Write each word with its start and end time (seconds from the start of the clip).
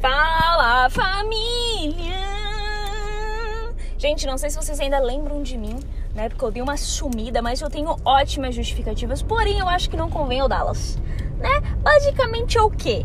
Fala 0.00 0.88
família! 0.88 2.16
Gente, 3.98 4.26
não 4.26 4.38
sei 4.38 4.48
se 4.48 4.56
vocês 4.56 4.80
ainda 4.80 4.98
lembram 4.98 5.42
de 5.42 5.58
mim, 5.58 5.78
né? 6.14 6.30
Porque 6.30 6.42
eu 6.42 6.50
dei 6.50 6.62
uma 6.62 6.78
sumida, 6.78 7.42
mas 7.42 7.60
eu 7.60 7.68
tenho 7.68 7.94
ótimas 8.02 8.54
justificativas, 8.54 9.20
porém 9.20 9.58
eu 9.58 9.68
acho 9.68 9.90
que 9.90 9.98
não 9.98 10.08
convém 10.08 10.38
eu 10.38 10.48
dá-las, 10.48 10.98
né? 11.38 11.60
Basicamente 11.82 12.56
é 12.56 12.62
o 12.62 12.70
quê? 12.70 13.04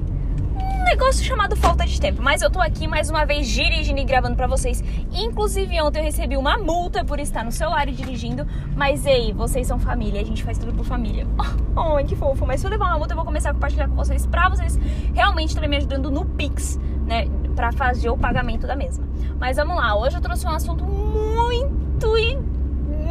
Negócio 0.85 1.25
chamado 1.25 1.55
falta 1.55 1.85
de 1.85 1.99
tempo. 1.99 2.21
Mas 2.21 2.41
eu 2.43 2.49
tô 2.49 2.61
aqui 2.61 2.87
mais 2.87 3.09
uma 3.09 3.25
vez 3.25 3.47
dirigindo 3.47 3.99
e 3.99 4.05
gravando 4.05 4.35
para 4.35 4.45
vocês. 4.45 4.83
Inclusive, 5.11 5.81
ontem 5.81 5.99
eu 5.99 6.03
recebi 6.03 6.37
uma 6.37 6.57
multa 6.59 7.03
por 7.03 7.19
estar 7.19 7.43
no 7.43 7.51
celular 7.51 7.89
e 7.89 7.91
dirigindo. 7.91 8.47
Mas 8.75 9.05
ei, 9.05 9.33
vocês 9.33 9.65
são 9.65 9.79
família, 9.79 10.21
a 10.21 10.23
gente 10.23 10.43
faz 10.43 10.57
tudo 10.57 10.73
por 10.73 10.85
família. 10.85 11.27
Oh, 11.77 12.01
que 12.05 12.15
fofo. 12.15 12.45
Mas 12.45 12.61
se 12.61 12.67
eu 12.67 12.71
levar 12.71 12.85
uma 12.85 12.97
multa, 12.97 13.11
eu 13.11 13.17
vou 13.17 13.25
começar 13.25 13.49
a 13.49 13.53
compartilhar 13.53 13.89
com 13.89 13.95
vocês 13.95 14.25
pra 14.25 14.47
vocês 14.47 14.79
realmente 15.13 15.49
estarem 15.49 15.69
me 15.69 15.75
ajudando 15.75 16.09
no 16.09 16.23
Pix, 16.23 16.79
né? 17.05 17.27
Pra 17.53 17.73
fazer 17.73 18.09
o 18.09 18.17
pagamento 18.17 18.65
da 18.65 18.77
mesma. 18.77 19.05
Mas 19.37 19.57
vamos 19.57 19.75
lá, 19.75 19.93
hoje 19.93 20.15
eu 20.15 20.21
trouxe 20.21 20.47
um 20.47 20.51
assunto 20.51 20.85
muito, 20.85 22.13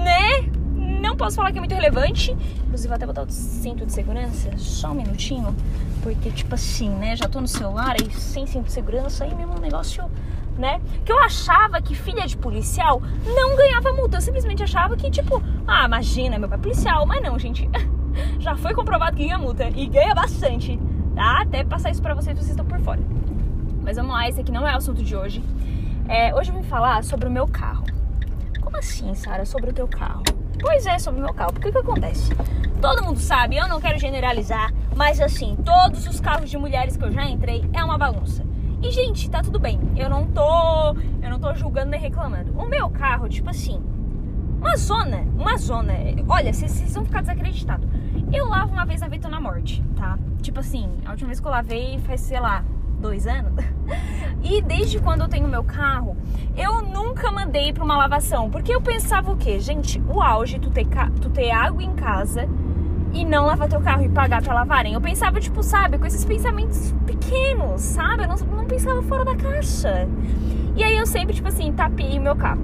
né? 0.03 0.54
Não 1.15 1.19
posso 1.19 1.37
falar 1.37 1.53
que 1.53 1.59
é 1.59 1.61
muito 1.61 1.73
relevante. 1.73 2.33
Inclusive, 2.67 2.89
vou 2.89 2.97
até 2.97 3.07
botar 3.07 3.23
o 3.23 3.31
cinto 3.31 3.87
de 3.87 3.93
segurança. 3.93 4.51
Só 4.59 4.91
um 4.91 4.95
minutinho. 4.95 5.55
Porque, 6.03 6.29
tipo 6.33 6.57
assim, 6.57 6.91
né? 6.91 7.15
Já 7.15 7.29
tô 7.29 7.41
no 7.41 7.47
celular 7.47 7.95
e 8.01 8.11
sem 8.11 8.49
cinto 8.49 8.65
de 8.65 8.73
segurança, 8.73 9.23
aí 9.23 9.33
mesmo 9.33 9.55
um 9.55 9.61
negócio, 9.61 10.11
né? 10.59 10.81
Que 11.05 11.13
eu 11.13 11.19
achava 11.21 11.81
que 11.81 11.95
filha 11.95 12.27
de 12.27 12.37
policial 12.37 13.01
não 13.25 13.57
ganhava 13.57 13.93
multa. 13.93 14.17
Eu 14.17 14.21
simplesmente 14.21 14.65
achava 14.65 14.97
que, 14.97 15.09
tipo, 15.09 15.41
ah, 15.69 15.85
imagina, 15.85 16.37
meu 16.37 16.49
pai 16.49 16.59
é 16.59 16.61
policial. 16.61 17.07
Mas 17.07 17.23
não, 17.23 17.39
gente. 17.39 17.71
Já 18.41 18.57
foi 18.57 18.75
comprovado 18.75 19.17
que 19.17 19.23
ganha 19.23 19.39
multa. 19.39 19.69
E 19.69 19.87
ganha 19.87 20.17
bastante. 20.17 20.77
Tá? 21.15 21.43
Até 21.43 21.63
passar 21.63 21.93
isso 21.93 22.03
pra 22.03 22.15
vocês, 22.15 22.37
vocês 22.37 22.51
estão 22.51 22.67
por 22.67 22.81
fora. 22.81 23.01
Mas 23.85 23.97
vamos 23.97 24.11
lá, 24.11 24.29
esse 24.29 24.41
aqui 24.41 24.51
não 24.51 24.67
é 24.67 24.75
o 24.75 24.79
assunto 24.79 25.01
de 25.01 25.15
hoje. 25.15 25.41
É, 26.09 26.35
hoje 26.35 26.51
eu 26.51 26.57
vim 26.57 26.65
falar 26.65 27.05
sobre 27.05 27.29
o 27.29 27.31
meu 27.31 27.47
carro. 27.47 27.85
Como 28.61 28.77
assim, 28.77 29.15
Sara? 29.15 29.47
Sobre 29.47 29.71
o 29.71 29.73
teu 29.73 29.87
carro? 29.87 30.25
Pois 30.61 30.87
é, 30.87 30.99
sobre 30.99 31.21
o 31.21 31.25
meu 31.25 31.35
carro. 31.35 31.53
Porque 31.53 31.69
o 31.69 31.73
que 31.73 31.79
acontece? 31.79 32.35
Todo 32.81 33.03
mundo 33.03 33.19
sabe, 33.19 33.57
eu 33.57 33.67
não 33.67 33.81
quero 33.81 33.99
generalizar, 33.99 34.73
mas 34.95 35.21
assim, 35.21 35.57
todos 35.65 36.07
os 36.07 36.21
carros 36.21 36.51
de 36.51 36.59
mulheres 36.59 36.97
que 36.97 37.05
eu 37.05 37.11
já 37.11 37.25
entrei 37.25 37.65
é 37.73 37.83
uma 37.83 37.97
bagunça. 37.97 38.45
E, 38.83 38.91
gente, 38.91 39.31
tá 39.31 39.41
tudo 39.41 39.59
bem. 39.59 39.81
Eu 39.97 40.11
não 40.11 40.27
tô. 40.27 40.95
Eu 41.23 41.31
não 41.31 41.41
tô 41.41 41.55
julgando 41.55 41.91
nem 41.91 42.01
reclamando. 42.01 42.53
O 42.53 42.67
meu 42.67 42.91
carro, 42.91 43.27
tipo 43.31 43.49
assim, 43.49 43.83
uma 44.61 44.77
zona, 44.77 45.25
uma 45.39 45.57
zona. 45.57 45.95
Olha, 46.29 46.53
vocês 46.53 46.93
vão 46.93 47.05
ficar 47.05 47.23
desacreditados. 47.23 47.89
Eu 48.31 48.47
lavo 48.47 48.73
uma 48.73 48.85
vez 48.85 49.03
a 49.03 49.09
Vito 49.09 49.29
na 49.29 49.41
morte, 49.41 49.83
tá? 49.97 50.19
Tipo 50.43 50.61
assim, 50.61 50.91
a 51.07 51.13
última 51.13 51.29
vez 51.29 51.41
que 51.41 51.47
eu 51.47 51.51
lavei 51.51 51.99
faz, 52.01 52.21
sei 52.21 52.39
lá, 52.39 52.63
dois 53.05 53.27
anos. 53.27 53.53
E 54.43 54.63
desde 54.63 54.99
quando 54.99 55.23
eu 55.23 55.29
tenho 55.29 55.47
meu 55.47 55.63
carro, 55.63 56.17
eu 56.57 56.83
nunca 56.83 57.31
mandei 57.31 57.73
para 57.73 57.85
uma 57.85 57.97
lavação. 57.97 58.51
Porque 58.51 58.75
eu 58.75 58.81
pensava 58.81 59.31
o 59.31 59.37
quê? 59.37 59.59
Gente, 59.61 60.03
o 60.09 60.23
auge 60.23 60.59
tu 60.59 60.71
ter, 60.71 60.87
tu 61.21 61.29
ter 61.31 61.51
água 61.51 61.83
em 61.83 61.95
casa 61.95 62.49
e 63.13 63.25
não 63.25 63.47
lavar 63.47 63.69
teu 63.69 63.81
carro 63.81 64.05
e 64.05 64.09
pagar 64.09 64.43
pra 64.43 64.55
lavarem. 64.55 64.95
Eu 64.95 65.01
pensava, 65.01 65.39
tipo, 65.39 65.63
sabe, 65.63 65.99
com 65.99 66.07
esses 66.07 66.25
pensamentos 66.25 66.95
pequenos, 67.07 67.81
sabe? 67.81 68.25
Eu 68.25 68.29
não, 68.29 68.37
não 68.37 68.65
pensava 68.65 69.03
fora 69.03 69.25
da 69.25 69.37
caixa. 69.37 70.09
E 70.75 70.83
aí 70.83 70.97
eu 70.97 71.07
sempre, 71.07 71.35
tipo 71.35 71.49
assim, 71.49 71.73
tapei 71.73 72.19
o 72.19 72.23
meu 72.23 72.37
carro. 72.37 72.63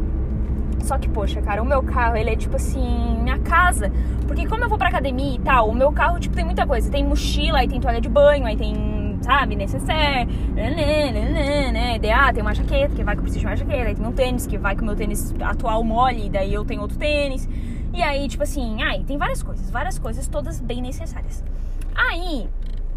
Só 0.85 0.99
que, 0.99 1.09
poxa, 1.09 1.41
cara, 1.43 1.63
o 1.63 1.67
meu 1.67 1.83
carro, 1.83 2.17
ele 2.17 2.31
é 2.31 2.37
tipo 2.37 2.57
assim, 2.57 3.19
minha 3.23 3.39
casa. 3.39 3.93
Porque 4.27 4.47
como 4.47 4.65
eu 4.65 4.69
vou 4.69 4.79
pra 4.79 4.89
academia 4.89 5.37
e 5.37 5.39
tal, 5.39 5.69
o 5.69 5.75
meu 5.75 5.93
carro, 5.93 6.19
tipo, 6.19 6.35
tem 6.35 6.45
muita 6.45 6.67
coisa. 6.67 6.91
Tem 6.91 7.05
mochila, 7.05 7.59
aí 7.59 7.69
tem 7.69 7.81
toalha 7.81 8.01
de 8.01 8.09
banho, 8.09 8.47
aí 8.47 8.57
tem 8.57 9.00
sabe, 9.31 9.55
necessaire, 9.55 10.29
né, 10.55 10.71
né, 10.71 11.73
né, 11.73 11.99
né, 11.99 12.13
ah, 12.13 12.33
tem 12.33 12.43
uma 12.43 12.53
jaqueta, 12.53 12.93
que 12.97 13.05
vai 13.05 13.15
que 13.15 13.21
eu 13.21 13.23
preciso 13.23 13.41
de 13.41 13.47
uma 13.47 13.57
jaqueta, 13.57 13.89
aí 13.89 13.95
tem 13.95 14.05
um 14.05 14.11
tênis, 14.11 14.45
que 14.45 14.59
vai 14.59 14.75
que 14.75 14.83
o 14.83 14.85
meu 14.85 14.97
tênis 14.97 15.33
atual 15.41 15.85
mole, 15.85 16.29
daí 16.29 16.53
eu 16.53 16.65
tenho 16.65 16.81
outro 16.81 16.99
tênis. 16.99 17.49
E 17.95 18.03
aí, 18.03 18.27
tipo 18.29 18.43
assim, 18.43 18.83
aí 18.83 19.05
tem 19.05 19.17
várias 19.17 19.41
coisas, 19.41 19.71
várias 19.71 20.01
coisas, 20.01 20.27
todas 20.27 20.61
bem 20.61 20.83
necessárias. 20.83 21.45
Aí, 21.95 22.49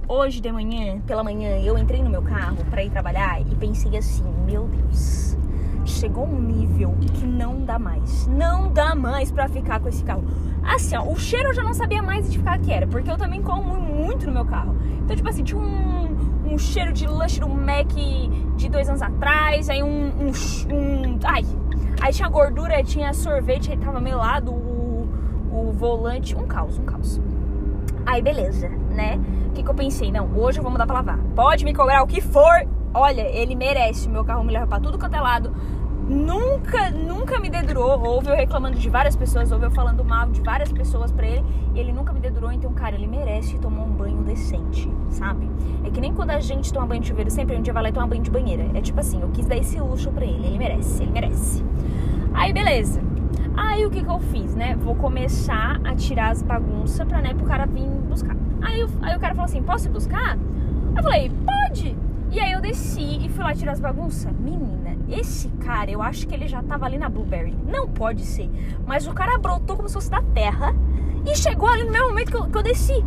hoje 0.08 0.42
de 0.42 0.52
manhã, 0.52 1.00
pela 1.02 1.24
manhã, 1.24 1.60
eu 1.60 1.78
entrei 1.78 2.02
no 2.02 2.10
meu 2.10 2.24
carro 2.24 2.66
para 2.68 2.84
ir 2.84 2.90
trabalhar 2.90 3.40
e 3.40 3.56
pensei 3.56 3.96
assim, 3.96 4.24
meu 4.46 4.68
Deus, 4.68 5.38
chegou 5.86 6.26
um 6.26 6.42
nível 6.42 6.96
que 7.14 7.26
não 7.26 7.64
dá 7.64 7.78
mais. 7.78 8.26
Não 8.28 8.72
dá 8.72 8.96
mais 8.96 9.32
para 9.32 9.48
ficar 9.48 9.80
com 9.80 9.88
esse 9.88 10.04
carro. 10.04 10.24
Assim, 10.64 10.96
ó, 10.96 11.04
o 11.04 11.16
cheiro 11.16 11.50
eu 11.50 11.54
já 11.54 11.64
não 11.64 11.74
sabia 11.74 12.02
mais 12.02 12.26
identificar 12.26 12.58
que 12.58 12.72
era, 12.72 12.88
porque 12.88 13.10
eu 13.10 13.18
também 13.18 13.42
como 13.42 13.74
muito 13.80 14.26
no 14.28 14.32
meu 14.32 14.46
carro. 14.46 14.76
Então, 15.04 15.16
tipo 15.16 15.28
assim, 15.28 15.44
tinha 15.44 15.60
um, 15.60 16.23
um 16.46 16.58
cheiro 16.58 16.92
de 16.94 17.08
lanche 17.08 17.40
do 17.40 17.48
Mac 17.48 17.92
de 18.56 18.70
dois 18.70 18.88
anos 18.90 19.02
atrás, 19.02 19.70
aí 19.70 19.82
um, 19.82 19.88
um, 19.88 20.32
um. 20.76 21.20
ai! 21.24 21.44
Aí 22.02 22.12
tinha 22.12 22.28
gordura, 22.28 22.84
tinha 22.84 23.14
sorvete, 23.14 23.72
aí 23.72 23.78
tava 23.78 24.00
melado 24.00 24.52
o, 24.52 25.08
o 25.52 25.72
volante. 25.72 26.36
Um 26.36 26.46
caos, 26.46 26.78
um 26.78 26.84
caos. 26.84 27.22
Aí, 28.06 28.22
beleza, 28.22 28.68
né? 28.90 29.20
O 29.48 29.52
que, 29.52 29.64
que 29.64 29.70
eu 29.70 29.74
pensei? 29.74 30.12
Não, 30.12 30.30
hoje 30.36 30.60
eu 30.60 30.64
vou 30.64 30.72
mudar 30.72 30.86
pra 30.86 30.96
lavar. 30.96 31.20
Pode 31.36 31.64
me 31.64 31.74
cobrar 31.74 32.04
o 32.04 32.08
que 32.08 32.20
for. 32.20 32.68
Olha, 32.94 33.22
ele 33.22 33.56
merece. 33.56 34.10
Meu 34.10 34.26
carro 34.26 34.44
me 34.44 34.52
leva 34.52 34.68
pra 34.68 34.80
tudo 34.80 35.00
quanto 35.00 35.16
é 35.16 35.22
lado 35.22 35.54
nunca, 36.08 36.90
nunca 36.92 37.40
me 37.40 37.50
dedurou. 37.50 38.00
Ouve 38.04 38.30
eu 38.30 38.36
reclamando 38.36 38.78
de 38.78 38.90
várias 38.90 39.16
pessoas, 39.16 39.52
ouve 39.52 39.66
eu 39.66 39.72
falando 39.72 40.04
mal 40.04 40.30
de 40.30 40.42
várias 40.42 40.72
pessoas 40.72 41.12
pra 41.12 41.26
ele. 41.26 41.44
E 41.74 41.80
ele 41.80 41.92
nunca 41.92 42.14
me 42.14 42.20
dedurou, 42.20 42.52
então, 42.52 42.72
cara, 42.74 42.96
ele 42.96 43.08
merece 43.08 43.58
tomar 43.58 43.84
um 43.84 43.92
banho 43.92 44.22
decente, 44.24 44.92
sabe? 45.10 45.50
É 45.84 45.90
que 45.90 46.00
nem 46.00 46.14
quando 46.14 46.32
a 46.32 46.40
gente 46.40 46.72
toma 46.72 46.88
banho 46.88 47.02
de 47.02 47.08
chuveiro, 47.08 47.32
sempre 47.32 47.56
um 47.56 47.62
dia 47.62 47.74
vai 47.74 47.84
lá 47.84 47.90
e 47.90 47.94
toma 47.94 48.08
banho 48.08 48.22
de 48.22 48.32
banheira. 48.32 48.66
É 48.74 48.82
tipo 48.82 49.00
assim, 49.00 49.22
eu 49.22 49.30
quis 49.30 49.46
dar 49.46 49.58
esse 49.58 49.80
luxo 49.80 50.12
pra 50.12 50.26
ele. 50.26 50.46
Ele 50.46 50.58
merece, 50.58 51.04
ele 51.04 51.12
merece. 51.12 51.64
Aí, 52.34 52.52
beleza. 52.52 53.02
Aí, 53.56 53.86
o 53.86 53.90
que 53.90 54.04
que 54.04 54.10
eu 54.10 54.20
fiz, 54.20 54.56
né? 54.56 54.76
Vou 54.76 54.96
começar 54.96 55.80
a 55.84 55.96
tirar 55.96 56.32
as 56.32 56.42
bagunças 56.42 57.08
pra, 57.08 57.22
né, 57.22 57.34
pro 57.34 57.46
cara 57.46 57.66
vir 57.66 57.88
buscar. 57.88 58.36
Aí, 58.62 58.86
aí 59.02 59.16
o 59.16 59.20
cara 59.20 59.36
falou 59.36 59.46
assim, 59.46 59.62
posso 59.62 59.88
ir 59.88 59.92
buscar? 59.92 60.38
Eu 60.96 61.04
falei, 61.04 61.32
pode. 61.46 61.96
E 62.34 62.40
aí 62.40 62.52
eu 62.52 62.60
desci 62.60 63.24
e 63.24 63.30
fui 63.30 63.44
lá 63.44 63.54
tirar 63.54 63.74
as 63.74 63.80
bagunças. 63.80 64.34
Menina, 64.40 64.98
esse 65.08 65.50
cara, 65.64 65.92
eu 65.92 66.02
acho 66.02 66.28
que 66.28 66.34
ele 66.34 66.48
já 66.48 66.64
tava 66.64 66.84
ali 66.84 66.98
na 66.98 67.08
Blueberry. 67.08 67.56
Não 67.64 67.88
pode 67.88 68.26
ser. 68.26 68.50
Mas 68.88 69.06
o 69.06 69.14
cara 69.14 69.38
brotou 69.38 69.76
como 69.76 69.88
se 69.88 69.94
fosse 69.94 70.10
da 70.10 70.20
terra 70.34 70.74
e 71.32 71.36
chegou 71.36 71.70
ali 71.70 71.84
no 71.84 71.92
mesmo 71.92 72.08
momento 72.08 72.32
que 72.32 72.38
eu, 72.38 72.50
que 72.50 72.58
eu 72.58 72.64
desci. 72.64 73.06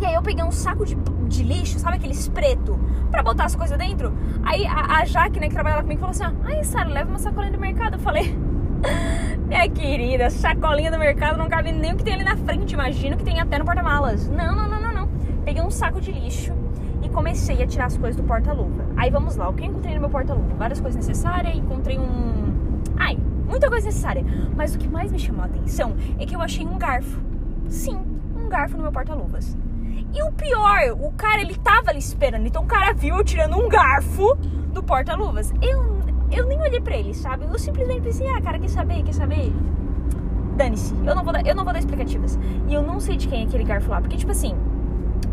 E 0.00 0.04
aí 0.04 0.14
eu 0.14 0.22
peguei 0.22 0.42
um 0.42 0.50
saco 0.50 0.84
de, 0.84 0.96
de 1.28 1.44
lixo, 1.44 1.78
sabe 1.78 1.96
aqueles 1.96 2.28
preto, 2.28 2.76
pra 3.08 3.22
botar 3.22 3.44
as 3.44 3.54
coisas 3.54 3.78
dentro. 3.78 4.12
Aí 4.42 4.66
a, 4.66 4.98
a 4.98 5.04
Jaque, 5.04 5.38
né, 5.38 5.46
que 5.46 5.54
trabalha 5.54 5.76
lá 5.76 5.82
comigo, 5.82 6.00
falou 6.00 6.10
assim: 6.10 6.36
Ai, 6.42 6.64
Sara, 6.64 6.88
leva 6.88 7.10
uma 7.10 7.20
sacolinha 7.20 7.52
do 7.52 7.60
mercado. 7.60 7.94
Eu 7.94 8.00
falei. 8.00 8.36
Minha 9.46 9.68
querida, 9.68 10.28
sacolinha 10.28 10.90
do 10.90 10.98
mercado 10.98 11.38
não 11.38 11.48
cabe 11.48 11.70
nem 11.70 11.92
o 11.92 11.96
que 11.96 12.02
tem 12.02 12.14
ali 12.14 12.24
na 12.24 12.36
frente. 12.36 12.72
Imagino 12.72 13.16
que 13.16 13.22
tem 13.22 13.40
até 13.40 13.60
no 13.60 13.64
porta-malas. 13.64 14.28
Não, 14.28 14.56
não, 14.56 14.68
não, 14.68 14.80
não, 14.80 14.92
não. 14.92 15.08
Peguei 15.44 15.62
um 15.62 15.70
saco 15.70 16.00
de 16.00 16.10
lixo 16.10 16.63
e 17.04 17.08
comecei 17.10 17.62
a 17.62 17.66
tirar 17.66 17.86
as 17.86 17.96
coisas 17.96 18.16
do 18.16 18.26
porta-luva. 18.26 18.86
Aí 18.96 19.10
vamos 19.10 19.36
lá, 19.36 19.48
o 19.48 19.52
que 19.52 19.62
eu 19.62 19.66
encontrei 19.66 19.94
no 19.94 20.00
meu 20.00 20.10
porta-luva? 20.10 20.54
Várias 20.56 20.80
coisas 20.80 20.96
necessárias, 20.96 21.54
encontrei 21.54 21.98
um. 21.98 22.80
Ai, 22.96 23.18
muita 23.46 23.68
coisa 23.68 23.86
necessária. 23.86 24.24
Mas 24.56 24.74
o 24.74 24.78
que 24.78 24.88
mais 24.88 25.12
me 25.12 25.18
chamou 25.18 25.42
a 25.42 25.44
atenção 25.44 25.94
é 26.18 26.24
que 26.24 26.34
eu 26.34 26.40
achei 26.40 26.66
um 26.66 26.78
garfo. 26.78 27.20
Sim, 27.68 28.00
um 28.34 28.48
garfo 28.48 28.76
no 28.76 28.82
meu 28.82 28.92
porta-luvas. 28.92 29.56
E 30.14 30.22
o 30.22 30.32
pior, 30.32 30.92
o 31.00 31.12
cara 31.12 31.40
ele 31.42 31.54
tava 31.56 31.90
ali 31.90 31.98
esperando. 31.98 32.46
Então 32.46 32.62
o 32.62 32.66
cara 32.66 32.92
viu 32.94 33.16
eu 33.16 33.24
tirando 33.24 33.56
um 33.58 33.68
garfo 33.68 34.34
do 34.72 34.82
porta-luvas. 34.82 35.52
Eu, 35.60 36.00
eu 36.32 36.46
nem 36.46 36.58
olhei 36.60 36.80
pra 36.80 36.96
ele, 36.96 37.12
sabe? 37.12 37.44
Eu 37.44 37.58
simplesmente 37.58 38.00
pensei, 38.00 38.26
ah, 38.28 38.40
cara, 38.40 38.58
quer 38.58 38.68
saber? 38.68 39.02
Quer 39.02 39.12
saber? 39.12 39.52
Dane-se. 40.56 40.94
Eu, 41.04 41.14
não 41.14 41.24
vou 41.24 41.32
dar, 41.32 41.46
eu 41.46 41.54
não 41.54 41.64
vou 41.64 41.72
dar 41.72 41.80
explicativas. 41.80 42.38
E 42.68 42.74
eu 42.74 42.82
não 42.82 42.98
sei 42.98 43.16
de 43.16 43.28
quem 43.28 43.42
é 43.42 43.44
aquele 43.44 43.64
garfo 43.64 43.90
lá. 43.90 44.00
Porque, 44.00 44.16
tipo 44.16 44.30
assim, 44.30 44.54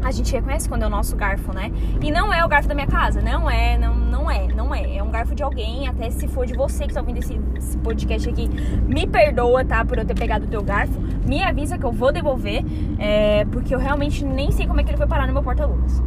a 0.04 0.12
gente 0.12 0.32
reconhece 0.34 0.68
quando 0.68 0.84
é 0.84 0.88
o 0.88 0.90
nosso 0.90 1.16
garfo, 1.16 1.54
né? 1.54 1.72
E 2.02 2.12
não 2.12 2.34
é 2.34 2.44
o 2.44 2.48
garfo 2.48 2.68
da 2.68 2.74
minha 2.74 2.88
casa, 2.88 3.22
não 3.22 3.50
é, 3.50 3.78
não, 3.78 3.96
não 3.96 4.30
é, 4.30 4.48
não 4.48 4.74
é. 4.74 4.98
É 4.98 5.04
um 5.04 5.12
garfo 5.12 5.36
de 5.36 5.44
alguém, 5.44 5.88
até 5.88 6.10
se 6.10 6.28
for 6.28 6.46
de 6.46 6.54
você 6.54 6.88
que 6.88 6.94
tá 6.94 7.02
ouvindo 7.02 7.20
esse, 7.20 7.40
esse 7.58 7.78
podcast 7.78 8.30
aqui, 8.30 8.50
me 8.88 9.08
perdoa, 9.08 9.64
tá? 9.64 9.84
Por 9.86 9.98
eu 9.98 10.06
ter 10.06 10.16
pegado 10.16 10.46
o 10.46 10.48
teu 10.48 10.64
garfo. 10.64 11.00
Me 11.26 11.44
avisa 11.44 11.78
que 11.78 11.86
eu 11.86 11.92
vou 11.92 12.12
devolver, 12.12 12.64
é, 13.00 13.46
porque 13.46 13.74
eu 13.74 13.80
realmente 13.80 14.26
nem 14.26 14.52
sei 14.52 14.68
como 14.68 14.80
é 14.80 14.84
que 14.84 14.90
ele 14.90 14.98
foi 14.98 15.08
parar 15.08 15.28
no 15.28 15.34
meu 15.34 15.44
porta-luvas. 15.44 16.02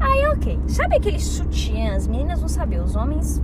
Aí, 0.00 0.26
ok. 0.26 0.58
Sabe 0.66 0.96
aqueles 0.96 1.24
sutiãs? 1.24 1.96
As 2.02 2.08
meninas 2.08 2.40
vão 2.40 2.48
saber, 2.48 2.80
os 2.80 2.96
homens 2.96 3.40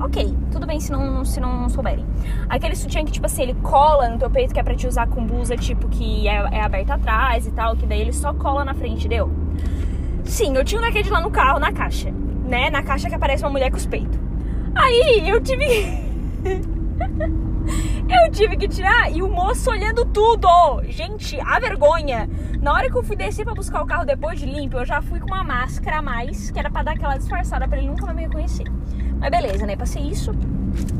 ok, 0.00 0.34
tudo 0.50 0.66
bem 0.66 0.80
se 0.80 0.90
não, 0.90 1.24
se 1.24 1.38
não 1.40 1.68
souberem. 1.68 2.06
Aquele 2.48 2.74
sutiã 2.74 3.04
que, 3.04 3.12
tipo 3.12 3.26
assim, 3.26 3.42
ele 3.42 3.54
cola 3.54 4.08
no 4.08 4.18
teu 4.18 4.30
peito, 4.30 4.54
que 4.54 4.60
é 4.60 4.62
pra 4.62 4.74
te 4.74 4.86
usar 4.86 5.06
com 5.06 5.24
blusa, 5.24 5.56
tipo, 5.56 5.88
que 5.88 6.26
é, 6.26 6.36
é 6.52 6.62
aberta 6.62 6.94
atrás 6.94 7.46
e 7.46 7.50
tal, 7.50 7.76
que 7.76 7.86
daí 7.86 8.00
ele 8.00 8.12
só 8.12 8.32
cola 8.32 8.64
na 8.64 8.74
frente, 8.74 9.06
deu? 9.06 9.30
Sim, 10.24 10.56
eu 10.56 10.64
tinha 10.64 10.80
um 10.80 10.84
daquele 10.84 11.10
lá 11.10 11.20
no 11.20 11.30
carro, 11.30 11.58
na 11.58 11.72
caixa, 11.72 12.10
né? 12.44 12.70
Na 12.70 12.82
caixa 12.82 13.08
que 13.08 13.14
aparece 13.14 13.44
uma 13.44 13.50
mulher 13.50 13.70
com 13.70 13.76
os 13.76 13.86
peitos. 13.86 14.18
Aí 14.74 15.28
eu 15.28 15.40
tive. 15.40 15.64
eu 18.08 18.30
tive 18.30 18.56
que 18.56 18.68
tirar 18.68 19.12
e 19.12 19.22
o 19.22 19.28
moço 19.28 19.70
olhando 19.70 20.04
tudo. 20.06 20.48
Gente, 20.84 21.38
a 21.40 21.58
vergonha 21.58 22.28
Na 22.60 22.72
hora 22.72 22.90
que 22.90 22.96
eu 22.96 23.02
fui 23.02 23.16
descer 23.16 23.44
pra 23.44 23.54
buscar 23.54 23.82
o 23.82 23.86
carro 23.86 24.04
depois 24.04 24.38
de 24.38 24.46
limpo, 24.46 24.78
eu 24.78 24.84
já 24.84 25.02
fui 25.02 25.18
com 25.18 25.26
uma 25.26 25.42
máscara 25.42 25.98
a 25.98 26.02
mais, 26.02 26.50
que 26.50 26.58
era 26.58 26.70
pra 26.70 26.82
dar 26.82 26.92
aquela 26.92 27.16
disfarçada 27.16 27.66
pra 27.66 27.78
ele 27.78 27.88
nunca 27.88 28.06
mais 28.06 28.16
me 28.16 28.22
reconhecer. 28.24 28.64
Mas 29.20 29.30
beleza, 29.30 29.66
né? 29.66 29.76
Passei 29.76 30.02
isso. 30.02 30.32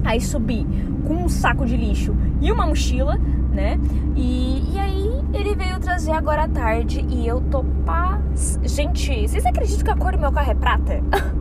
Aí 0.05 0.21
subi 0.21 0.67
com 1.07 1.25
um 1.25 1.29
saco 1.29 1.65
de 1.65 1.77
lixo 1.77 2.15
e 2.41 2.53
uma 2.53 2.67
mochila, 2.67 3.17
né? 3.51 3.79
E, 4.15 4.75
e 4.75 4.79
aí 4.79 5.25
ele 5.33 5.55
veio 5.55 5.79
trazer 5.81 6.13
agora 6.13 6.45
à 6.45 6.49
tarde 6.49 7.05
e 7.09 7.27
eu 7.27 7.41
tô 7.41 7.65
paz. 7.85 8.61
Gente, 8.63 9.27
vocês 9.27 9.45
acreditam 9.47 9.85
que 9.85 9.91
a 9.91 9.97
cor 9.97 10.13
do 10.13 10.19
meu 10.19 10.31
carro 10.31 10.51
é 10.51 10.55
prata? 10.55 11.01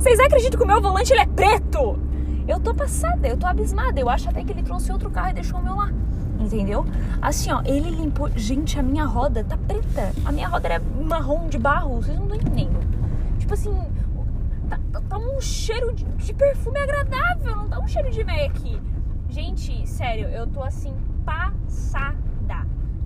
Vocês 0.00 0.18
acreditam 0.20 0.58
que 0.58 0.64
o 0.64 0.66
meu 0.66 0.80
volante 0.80 1.12
ele 1.12 1.20
é 1.20 1.26
preto? 1.26 1.98
Eu 2.48 2.58
tô 2.58 2.74
passada, 2.74 3.28
eu 3.28 3.36
tô 3.36 3.46
abismada. 3.46 4.00
Eu 4.00 4.08
acho 4.08 4.28
até 4.28 4.42
que 4.42 4.52
ele 4.52 4.62
trouxe 4.62 4.90
outro 4.90 5.10
carro 5.10 5.30
e 5.30 5.34
deixou 5.34 5.60
o 5.60 5.62
meu 5.62 5.76
lá. 5.76 5.90
Entendeu? 6.40 6.84
Assim, 7.22 7.52
ó, 7.52 7.62
ele 7.64 7.90
limpou. 7.90 8.30
Gente, 8.34 8.78
a 8.78 8.82
minha 8.82 9.04
roda 9.04 9.44
tá 9.44 9.56
preta. 9.56 10.12
A 10.24 10.32
minha 10.32 10.48
roda 10.48 10.68
era 10.68 10.82
marrom 11.06 11.48
de 11.48 11.58
barro. 11.58 11.96
Vocês 11.96 12.16
não 12.18 12.24
estão 12.24 12.36
entendendo. 12.40 12.78
Tipo 13.38 13.54
assim, 13.54 13.74
um 15.34 15.40
cheiro 15.40 15.92
de, 15.92 16.34
perfume 16.34 16.78
agradável. 16.78 17.56
Não 17.56 17.68
tá 17.68 17.78
um 17.80 17.88
cheiro 17.88 18.10
de 18.10 18.24
Mac. 18.24 18.56
Gente, 19.28 19.86
sério, 19.88 20.28
eu 20.28 20.46
tô 20.46 20.62
assim, 20.62 20.94
passada 21.24 22.24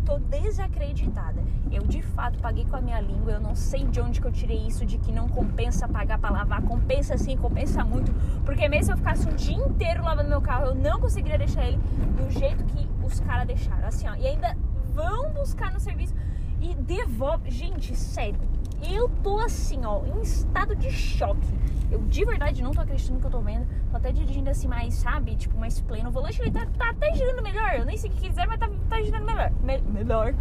tô 0.09 0.19
desacreditada. 0.19 1.45
Eu 1.71 1.83
de 1.83 2.01
fato 2.01 2.39
paguei 2.39 2.65
com 2.65 2.77
a 2.77 2.81
minha 2.81 2.99
língua, 2.99 3.33
eu 3.33 3.41
não 3.41 3.55
sei 3.55 3.85
de 3.85 4.01
onde 4.01 4.23
que 4.23 4.27
eu 4.27 4.33
tirei 4.33 4.67
isso 4.67 4.87
de 4.87 4.97
que 4.97 5.13
não 5.13 5.29
compensa 5.29 5.87
pagar 5.87 6.19
para 6.19 6.31
lavar, 6.31 6.63
compensa 6.63 7.19
sim, 7.19 7.37
compensa 7.37 7.85
muito, 7.85 8.11
porque 8.43 8.67
mesmo 8.67 8.87
se 8.87 8.93
eu 8.93 8.97
ficasse 8.97 9.29
um 9.29 9.35
dia 9.35 9.57
inteiro 9.57 10.03
lavando 10.03 10.31
meu 10.31 10.41
carro, 10.41 10.69
eu 10.69 10.75
não 10.75 10.99
conseguiria 10.99 11.37
deixar 11.37 11.67
ele 11.67 11.77
do 12.17 12.31
jeito 12.31 12.65
que 12.65 12.89
os 13.05 13.21
caras 13.21 13.47
deixaram, 13.47 13.87
assim, 13.87 14.09
ó. 14.09 14.15
E 14.15 14.27
ainda 14.27 14.57
vão 14.95 15.31
buscar 15.31 15.71
no 15.71 15.79
serviço 15.79 16.15
e 16.59 16.75
devolve. 16.75 17.51
Gente, 17.51 17.95
sério, 17.95 18.41
eu 18.83 19.09
tô 19.23 19.39
assim, 19.39 19.85
ó, 19.85 20.03
em 20.05 20.21
estado 20.21 20.75
de 20.77 20.91
choque. 20.91 21.49
Eu 21.91 22.01
de 22.01 22.25
verdade 22.25 22.63
não 22.63 22.73
tô 22.73 22.81
acreditando 22.81 23.21
que 23.21 23.27
eu 23.27 23.31
tô 23.31 23.41
vendo. 23.41 23.67
Tô 23.91 23.97
até 23.97 24.13
dirigindo 24.13 24.51
assim 24.51 24.69
mais, 24.69 24.95
sabe? 24.95 25.37
Tipo, 25.37 25.59
mais 25.59 25.81
pleno. 25.81 26.11
O 26.11 26.13
volante 26.13 26.41
ele 26.41 26.51
tá, 26.51 26.67
tá 26.77 26.91
até 26.91 27.15
girando 27.15 27.43
melhor. 27.43 27.75
Eu 27.77 27.87
nem 27.87 27.97
sei 27.97 28.11
o 28.11 28.13
que 28.13 28.29
quiser, 28.29 28.47
mas 28.47 28.59
tá, 28.59 28.69
tá 28.89 29.01
girando 29.03 29.25
melhor. 29.25 29.51
Me 29.63 29.79
melhor. 29.79 30.35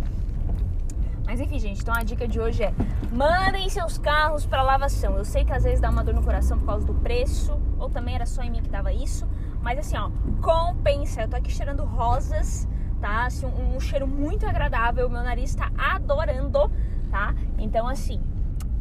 Mas 1.25 1.41
enfim, 1.41 1.59
gente, 1.59 1.81
então 1.81 1.93
a 1.93 2.03
dica 2.03 2.25
de 2.25 2.39
hoje 2.39 2.63
é: 2.63 2.73
mandem 3.11 3.69
seus 3.69 3.97
carros 3.97 4.45
para 4.45 4.63
lavação. 4.63 5.17
Eu 5.17 5.25
sei 5.25 5.43
que 5.43 5.51
às 5.51 5.63
vezes 5.63 5.81
dá 5.81 5.89
uma 5.89 6.03
dor 6.03 6.13
no 6.13 6.23
coração 6.23 6.57
por 6.57 6.65
causa 6.65 6.87
do 6.87 6.93
preço, 6.93 7.59
ou 7.77 7.89
também 7.89 8.15
era 8.15 8.25
só 8.25 8.41
em 8.41 8.49
mim 8.49 8.61
que 8.61 8.69
dava 8.69 8.93
isso, 8.93 9.27
mas 9.61 9.77
assim, 9.77 9.97
ó, 9.97 10.09
compensa. 10.41 11.23
Eu 11.23 11.27
tô 11.27 11.35
aqui 11.35 11.51
cheirando 11.51 11.83
rosas, 11.83 12.65
tá? 13.01 13.25
Assim, 13.25 13.45
um, 13.45 13.75
um 13.75 13.79
cheiro 13.79 14.07
muito 14.07 14.45
agradável. 14.45 15.09
Meu 15.09 15.21
nariz 15.21 15.53
tá 15.53 15.69
adorando, 15.77 16.71
tá? 17.17 17.33
Então, 17.57 17.87
assim, 17.87 18.21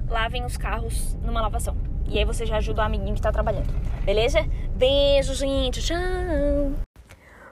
lavem 0.08 0.44
os 0.44 0.58
carros 0.58 1.14
numa 1.22 1.40
lavação. 1.40 1.74
E 2.06 2.18
aí 2.18 2.24
você 2.24 2.44
já 2.44 2.58
ajuda 2.58 2.82
o 2.82 2.84
amiguinho 2.84 3.14
que 3.14 3.22
tá 3.22 3.32
trabalhando. 3.32 3.72
Beleza? 4.04 4.40
Beijo, 4.74 5.34
gente. 5.34 5.80
Tchau. 5.82 5.96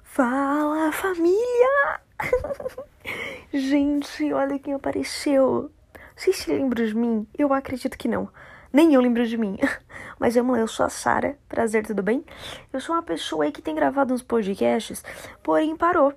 Fala, 0.03 0.93
família! 0.93 2.01
gente, 3.53 4.33
olha 4.33 4.59
quem 4.59 4.75
apareceu. 4.75 5.73
Vocês 6.15 6.37
se 6.37 6.53
lembram 6.53 6.87
de 6.87 6.95
mim? 6.95 7.27
Eu 7.37 7.53
acredito 7.53 7.99
que 7.99 8.07
não. 8.07 8.29
Nem 8.73 8.95
eu 8.95 9.01
lembro 9.01 9.27
de 9.27 9.37
mim. 9.37 9.59
Mas 10.21 10.35
vamos 10.35 10.53
lá, 10.53 10.61
eu 10.61 10.69
sou 10.69 10.87
a 10.87 10.91
Sara. 10.91 11.37
Prazer, 11.49 11.85
tudo 11.85 12.03
bem? 12.03 12.25
Eu 12.73 12.81
sou 12.81 12.95
uma 12.95 13.03
pessoa 13.03 13.45
aí 13.45 13.53
que 13.53 13.63
tem 13.63 13.75
gravado 13.75 14.15
uns 14.15 14.23
podcasts, 14.23 15.03
porém 15.43 15.77
parou. 15.77 16.13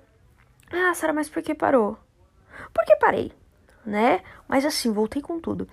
Ah, 0.70 0.94
Sara, 0.94 1.12
mas 1.12 1.28
por 1.28 1.42
que 1.42 1.54
parou? 1.54 1.96
Porque 2.74 2.94
parei, 2.96 3.32
né? 3.88 4.20
Mas 4.46 4.64
assim, 4.64 4.92
voltei 4.92 5.22
com 5.22 5.40
tudo. 5.40 5.66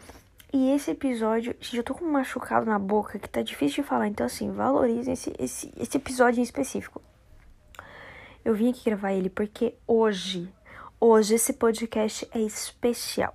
E 0.54 0.72
esse 0.72 0.92
episódio, 0.92 1.56
gente, 1.60 1.78
eu 1.78 1.84
tô 1.84 1.94
com 1.94 2.06
um 2.06 2.12
machucado 2.12 2.66
na 2.66 2.80
boca 2.80 3.20
que 3.20 3.30
tá 3.30 3.42
difícil 3.42 3.84
de 3.84 3.90
falar, 3.90 4.08
então 4.08 4.26
assim, 4.26 4.52
valorizem 4.52 5.14
esse, 5.14 5.34
esse, 5.38 5.74
esse 5.78 5.98
episódio 5.98 6.40
em 6.40 6.44
específico. 6.44 7.02
Eu 8.44 8.56
vim 8.56 8.70
aqui 8.70 8.86
gravar 8.86 9.12
ele 9.12 9.30
porque 9.30 9.76
hoje, 9.86 10.50
hoje 11.00 11.36
esse 11.36 11.54
podcast 11.54 12.28
é 12.32 12.40
especial. 12.40 13.34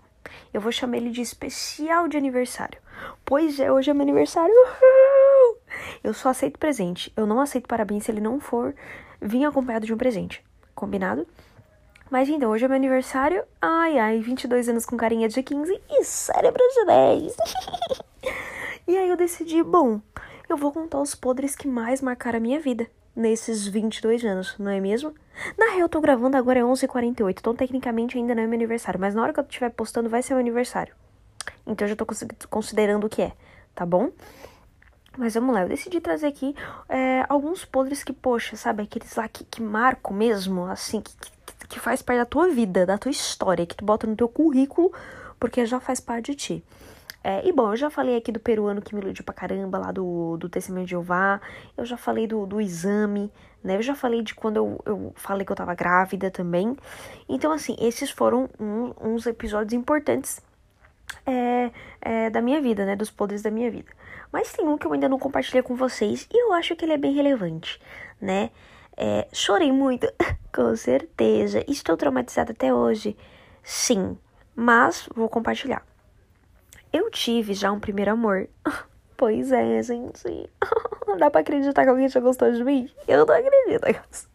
Eu 0.54 0.60
vou 0.60 0.72
chamar 0.72 0.96
ele 0.96 1.10
de 1.10 1.20
especial 1.20 2.08
de 2.08 2.16
aniversário. 2.16 2.80
Pois 3.24 3.60
é, 3.60 3.70
hoje 3.70 3.90
é 3.90 3.94
meu 3.94 4.02
aniversário. 4.02 4.54
Uhul! 4.54 5.58
Eu 6.02 6.14
só 6.14 6.30
aceito 6.30 6.58
presente. 6.58 7.12
Eu 7.16 7.26
não 7.26 7.40
aceito 7.40 7.68
parabéns 7.68 8.04
se 8.04 8.10
ele 8.10 8.20
não 8.20 8.40
for 8.40 8.74
vir 9.20 9.44
acompanhado 9.44 9.84
de 9.84 9.92
um 9.92 9.98
presente. 9.98 10.42
Combinado? 10.74 11.26
Mas 12.10 12.28
então, 12.28 12.50
hoje 12.50 12.64
é 12.64 12.68
meu 12.68 12.76
aniversário. 12.76 13.44
Ai, 13.62 13.96
ai, 13.96 14.18
22 14.18 14.68
anos 14.68 14.84
com 14.84 14.96
carinha 14.96 15.28
de 15.28 15.40
15 15.40 15.80
e 15.90 16.04
cérebro 16.04 16.62
de 16.74 16.84
10. 16.84 17.36
e 18.88 18.96
aí 18.96 19.08
eu 19.08 19.16
decidi, 19.16 19.62
bom, 19.62 20.00
eu 20.48 20.56
vou 20.56 20.72
contar 20.72 21.00
os 21.00 21.14
podres 21.14 21.54
que 21.54 21.68
mais 21.68 22.02
marcaram 22.02 22.38
a 22.38 22.40
minha 22.40 22.58
vida 22.58 22.88
nesses 23.14 23.64
22 23.64 24.24
anos, 24.24 24.56
não 24.58 24.72
é 24.72 24.80
mesmo? 24.80 25.14
Na 25.56 25.66
real, 25.66 25.82
eu 25.82 25.88
tô 25.88 26.00
gravando 26.00 26.36
agora 26.36 26.58
é 26.58 26.62
11h48, 26.62 27.38
então 27.38 27.54
tecnicamente 27.54 28.18
ainda 28.18 28.34
não 28.34 28.42
é 28.42 28.46
meu 28.46 28.56
aniversário, 28.56 28.98
mas 28.98 29.14
na 29.14 29.22
hora 29.22 29.32
que 29.32 29.38
eu 29.38 29.44
estiver 29.44 29.70
postando 29.70 30.08
vai 30.08 30.20
ser 30.20 30.34
meu 30.34 30.40
aniversário. 30.40 30.94
Então 31.64 31.86
eu 31.86 31.90
já 31.90 31.96
tô 31.96 32.06
considerando 32.48 33.06
o 33.06 33.08
que 33.08 33.22
é, 33.22 33.32
tá 33.72 33.86
bom? 33.86 34.10
Mas 35.16 35.34
vamos 35.34 35.54
lá, 35.54 35.62
eu 35.62 35.68
decidi 35.68 36.00
trazer 36.00 36.26
aqui 36.26 36.54
é, 36.88 37.24
alguns 37.28 37.64
podres 37.64 38.02
que, 38.02 38.12
poxa, 38.12 38.56
sabe, 38.56 38.82
aqueles 38.82 39.14
lá 39.14 39.28
que, 39.28 39.44
que 39.44 39.62
marcam 39.62 40.16
mesmo, 40.16 40.64
assim, 40.66 41.00
que, 41.00 41.12
que 41.16 41.30
que 41.70 41.78
faz 41.80 42.02
parte 42.02 42.18
da 42.18 42.26
tua 42.26 42.48
vida, 42.48 42.84
da 42.84 42.98
tua 42.98 43.10
história, 43.10 43.64
que 43.64 43.76
tu 43.76 43.84
bota 43.84 44.06
no 44.06 44.16
teu 44.16 44.28
currículo, 44.28 44.92
porque 45.38 45.64
já 45.64 45.80
faz 45.80 46.00
parte 46.00 46.32
de 46.32 46.34
ti. 46.34 46.64
É, 47.22 47.46
e 47.46 47.52
bom, 47.52 47.70
eu 47.72 47.76
já 47.76 47.88
falei 47.88 48.16
aqui 48.16 48.32
do 48.32 48.40
peruano 48.40 48.82
que 48.82 48.94
me 48.94 49.00
iludiu 49.00 49.24
pra 49.24 49.32
caramba, 49.32 49.78
lá 49.78 49.92
do, 49.92 50.36
do 50.36 50.48
Testemunho 50.48 50.84
de 50.84 50.90
Jeová, 50.90 51.40
eu 51.76 51.84
já 51.84 51.96
falei 51.96 52.26
do, 52.26 52.44
do 52.44 52.60
exame, 52.60 53.30
né? 53.62 53.76
Eu 53.76 53.82
já 53.82 53.94
falei 53.94 54.22
de 54.22 54.34
quando 54.34 54.56
eu, 54.56 54.80
eu 54.84 55.12
falei 55.14 55.46
que 55.46 55.52
eu 55.52 55.56
tava 55.56 55.74
grávida 55.74 56.30
também. 56.30 56.76
Então, 57.28 57.52
assim, 57.52 57.76
esses 57.78 58.10
foram 58.10 58.48
um, 58.58 58.92
uns 59.00 59.26
episódios 59.26 59.72
importantes 59.74 60.40
é, 61.26 61.70
é, 62.00 62.30
da 62.30 62.40
minha 62.40 62.60
vida, 62.60 62.84
né? 62.84 62.96
Dos 62.96 63.10
poderes 63.10 63.42
da 63.42 63.50
minha 63.50 63.70
vida. 63.70 63.92
Mas 64.32 64.52
tem 64.52 64.66
um 64.66 64.76
que 64.78 64.86
eu 64.86 64.92
ainda 64.92 65.08
não 65.08 65.18
compartilhei 65.18 65.62
com 65.62 65.76
vocês 65.76 66.26
e 66.32 66.42
eu 66.42 66.52
acho 66.54 66.74
que 66.74 66.84
ele 66.84 66.94
é 66.94 66.98
bem 66.98 67.12
relevante, 67.12 67.80
né? 68.20 68.50
É, 69.02 69.26
chorei 69.32 69.72
muito, 69.72 70.06
com 70.54 70.76
certeza. 70.76 71.64
Estou 71.66 71.96
traumatizada 71.96 72.52
até 72.52 72.74
hoje. 72.74 73.16
Sim, 73.62 74.18
mas 74.54 75.08
vou 75.14 75.26
compartilhar. 75.26 75.82
Eu 76.92 77.10
tive 77.10 77.54
já 77.54 77.72
um 77.72 77.80
primeiro 77.80 78.12
amor. 78.12 78.46
Pois 79.16 79.52
é, 79.52 79.82
gente. 79.82 80.22
Dá 81.18 81.30
pra 81.30 81.42
acreditar 81.42 81.82
que 81.82 81.90
alguém 81.90 82.08
já 82.08 82.20
gostou 82.20 82.50
de 82.50 82.64
mim? 82.64 82.90
Eu 83.06 83.26
não 83.26 83.34
acredito. 83.34 84.30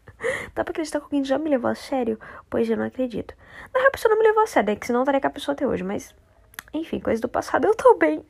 Dá 0.53 0.63
pra 0.63 0.71
acreditar 0.71 0.99
que 0.99 1.05
alguém 1.05 1.23
já 1.23 1.39
me 1.39 1.49
levou 1.49 1.71
a 1.71 1.73
sério? 1.73 2.19
Pois 2.51 2.69
eu 2.69 2.77
não 2.77 2.85
acredito. 2.85 3.33
Na 3.73 3.79
real, 3.79 3.87
a 3.87 3.91
pessoa 3.91 4.11
não 4.11 4.21
me 4.21 4.27
levou 4.27 4.43
a 4.43 4.45
sério, 4.45 4.69
é 4.69 4.75
que 4.75 4.85
senão 4.85 4.99
eu 4.99 5.03
estaria 5.03 5.19
com 5.19 5.25
a 5.25 5.31
pessoa 5.31 5.53
até 5.53 5.65
hoje. 5.65 5.83
Mas, 5.83 6.13
enfim, 6.71 6.99
coisa 6.99 7.19
do 7.19 7.27
passado, 7.27 7.65
eu 7.65 7.73
tô 7.73 7.95
bem. 7.95 8.23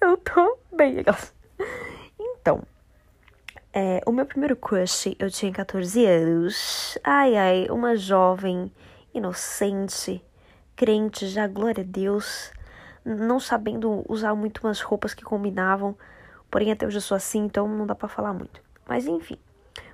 eu 0.00 0.16
tô 0.16 0.56
bem. 0.74 1.04
Então, 2.18 2.62
é, 3.72 4.00
o 4.06 4.12
meu 4.12 4.26
primeiro 4.26 4.54
crush, 4.54 5.16
eu 5.18 5.30
tinha 5.30 5.50
14 5.50 6.04
anos. 6.04 6.98
Ai, 7.02 7.36
ai, 7.36 7.66
uma 7.70 7.96
jovem, 7.96 8.70
inocente, 9.14 10.22
crente, 10.76 11.26
já 11.26 11.46
glória 11.46 11.82
a 11.82 11.86
Deus, 11.86 12.52
não 13.02 13.40
sabendo 13.40 14.04
usar 14.06 14.34
muito 14.34 14.66
umas 14.66 14.80
roupas 14.80 15.14
que 15.14 15.24
combinavam. 15.24 15.96
Porém, 16.50 16.70
até 16.70 16.86
hoje 16.86 16.98
eu 16.98 17.00
sou 17.00 17.16
assim, 17.16 17.40
então 17.44 17.66
não 17.66 17.86
dá 17.86 17.94
para 17.94 18.08
falar 18.08 18.34
muito. 18.34 18.60
Mas 18.86 19.06
enfim, 19.06 19.38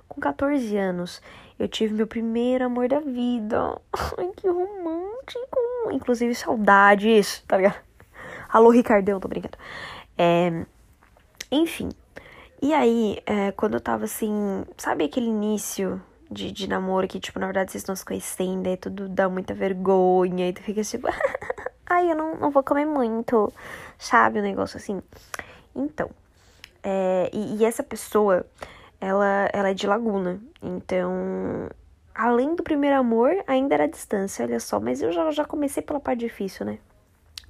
com 0.09 0.19
14 0.19 0.75
anos, 0.75 1.21
eu 1.57 1.67
tive 1.69 1.93
meu 1.93 2.07
primeiro 2.07 2.65
amor 2.65 2.89
da 2.89 2.99
vida. 2.99 3.79
Ai, 4.17 4.29
que 4.35 4.47
romântico! 4.49 5.59
Inclusive, 5.91 6.35
saudades, 6.35 7.43
tá 7.47 7.55
ligado? 7.55 7.79
Alô, 8.49 8.71
Ricardão, 8.71 9.21
tô 9.21 9.29
brincando. 9.29 9.57
É, 10.17 10.65
enfim, 11.49 11.89
e 12.61 12.73
aí, 12.73 13.21
é, 13.25 13.51
quando 13.51 13.75
eu 13.75 13.81
tava 13.81 14.05
assim, 14.05 14.65
sabe 14.77 15.05
aquele 15.05 15.27
início 15.27 16.01
de, 16.29 16.51
de 16.51 16.67
namoro 16.67 17.07
que, 17.07 17.19
tipo, 17.19 17.39
na 17.39 17.45
verdade 17.45 17.71
vocês 17.71 17.81
estão 17.81 17.95
se 17.95 18.05
conhecendo, 18.05 18.67
e 18.67 18.77
tudo 18.77 19.07
dá 19.09 19.29
muita 19.29 19.53
vergonha, 19.53 20.47
e 20.49 20.53
tu 20.53 20.61
fica 20.61 20.83
tipo, 20.83 21.07
ai, 21.87 22.11
eu 22.11 22.15
não, 22.15 22.35
não 22.35 22.51
vou 22.51 22.63
comer 22.63 22.85
muito, 22.85 23.51
sabe? 23.97 24.39
Um 24.39 24.43
negócio 24.43 24.77
assim. 24.77 25.01
Então, 25.75 26.09
é, 26.83 27.29
e, 27.33 27.57
e, 27.57 27.65
essa 27.65 27.83
pessoa, 27.83 28.45
ela, 28.99 29.49
ela 29.53 29.69
é 29.69 29.73
de 29.73 29.87
Laguna, 29.87 30.39
então, 30.61 31.69
além 32.13 32.55
do 32.55 32.63
primeiro 32.63 32.97
amor, 32.97 33.31
ainda 33.47 33.75
era 33.75 33.85
a 33.85 33.87
distância, 33.87 34.45
olha 34.45 34.59
só, 34.59 34.79
mas 34.79 35.01
eu 35.01 35.11
já, 35.11 35.31
já 35.31 35.45
comecei 35.45 35.81
pela 35.81 35.99
parte 35.99 36.19
difícil, 36.19 36.65
né? 36.65 36.79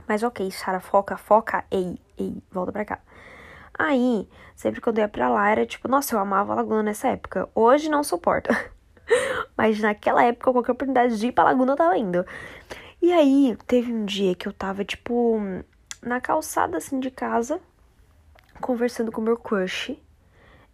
Mas 0.08 0.24
ok, 0.24 0.50
Sara, 0.52 0.80
foca, 0.80 1.18
foca, 1.18 1.64
ei, 1.72 1.98
ei, 2.18 2.42
volta 2.52 2.72
pra 2.72 2.86
cá. 2.86 3.00
Aí, 3.80 4.28
sempre 4.58 4.82
que 4.82 4.90
eu 4.90 4.94
ia 4.98 5.08
pra 5.08 5.30
lá, 5.30 5.50
era 5.50 5.66
tipo, 5.66 5.88
nossa, 5.88 6.14
eu 6.14 6.20
amava 6.20 6.52
a 6.52 6.56
Laguna 6.58 6.84
nessa 6.84 7.08
época. 7.08 7.48
Hoje 7.56 7.88
não 7.88 8.04
suporto. 8.04 8.50
Mas 9.56 9.80
naquela 9.80 10.22
época, 10.22 10.52
qualquer 10.52 10.74
oportunidade 10.74 11.18
de 11.18 11.28
ir 11.28 11.32
pra 11.32 11.46
Laguna 11.46 11.72
eu 11.72 11.78
tava 11.78 11.98
indo. 11.98 12.26
E 13.02 13.14
aí, 13.14 13.58
teve 13.66 13.94
um 13.94 14.04
dia 14.04 14.36
que 14.36 14.50
eu 14.50 14.52
tava, 14.52 14.84
tipo, 14.84 15.40
na 16.04 16.20
calçada, 16.20 16.76
assim, 16.76 17.00
de 17.00 17.10
casa, 17.10 17.62
conversando 18.60 19.14
com 19.14 19.22
meu 19.22 19.38
crush. 19.38 19.98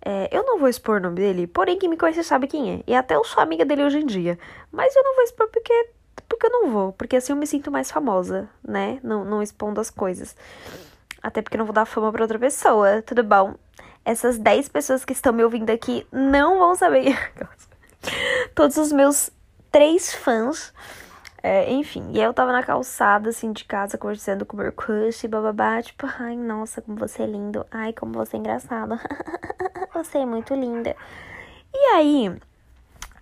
É, 0.04 0.28
eu 0.36 0.44
não 0.44 0.58
vou 0.58 0.68
expor 0.68 0.98
o 0.98 1.04
nome 1.04 1.18
dele, 1.18 1.46
porém 1.46 1.78
quem 1.78 1.88
me 1.88 1.98
conhece 1.98 2.24
sabe 2.24 2.48
quem 2.48 2.74
é. 2.80 2.84
E 2.88 2.96
até 2.96 3.16
eu 3.16 3.24
sou 3.24 3.42
amiga 3.42 3.64
dele 3.64 3.84
hoje 3.84 4.00
em 4.00 4.06
dia. 4.08 4.40
Mas 4.72 4.96
eu 4.96 5.04
não 5.04 5.14
vou 5.14 5.24
expor 5.24 5.48
porque, 5.50 5.90
porque 6.28 6.48
eu 6.48 6.52
não 6.52 6.72
vou. 6.72 6.92
Porque 6.94 7.18
assim 7.18 7.34
eu 7.34 7.38
me 7.38 7.46
sinto 7.46 7.70
mais 7.70 7.92
famosa, 7.92 8.50
né? 8.68 9.00
Não, 9.04 9.24
não 9.24 9.44
expondo 9.44 9.80
as 9.80 9.92
coisas. 9.92 10.36
Até 11.26 11.42
porque 11.42 11.58
não 11.58 11.66
vou 11.66 11.74
dar 11.74 11.86
fama 11.86 12.12
pra 12.12 12.22
outra 12.22 12.38
pessoa, 12.38 13.02
tudo 13.02 13.24
bom? 13.24 13.56
Essas 14.06 14.38
10 14.38 14.70
pessoas 14.70 15.04
que 15.04 15.12
estão 15.12 15.34
me 15.34 15.44
ouvindo 15.44 15.72
aqui 15.72 16.06
não 16.12 16.60
vão 16.60 16.76
saber. 16.76 17.18
Todos 18.54 18.78
os 18.78 18.92
meus 18.92 19.32
três 19.72 20.14
fãs. 20.14 20.72
É, 21.42 21.72
enfim, 21.74 22.12
e 22.14 22.22
eu 22.22 22.32
tava 22.32 22.52
na 22.52 22.62
calçada, 22.62 23.30
assim, 23.30 23.52
de 23.52 23.66
casa, 23.66 23.98
conversando 23.98 24.46
com 24.46 24.56
o 24.56 24.60
meu 24.60 24.72
crush, 24.72 25.26
bababá, 25.26 25.82
tipo, 25.82 26.06
ai, 26.20 26.36
nossa, 26.36 26.80
como 26.80 26.96
você 26.96 27.24
é 27.24 27.26
lindo, 27.26 27.66
ai, 27.72 27.92
como 27.92 28.14
você 28.14 28.36
é 28.36 28.40
engraçado, 28.40 29.00
você 29.94 30.20
é 30.20 30.26
muito 30.28 30.54
linda. 30.54 30.96
E 31.74 31.78
aí, 31.96 32.40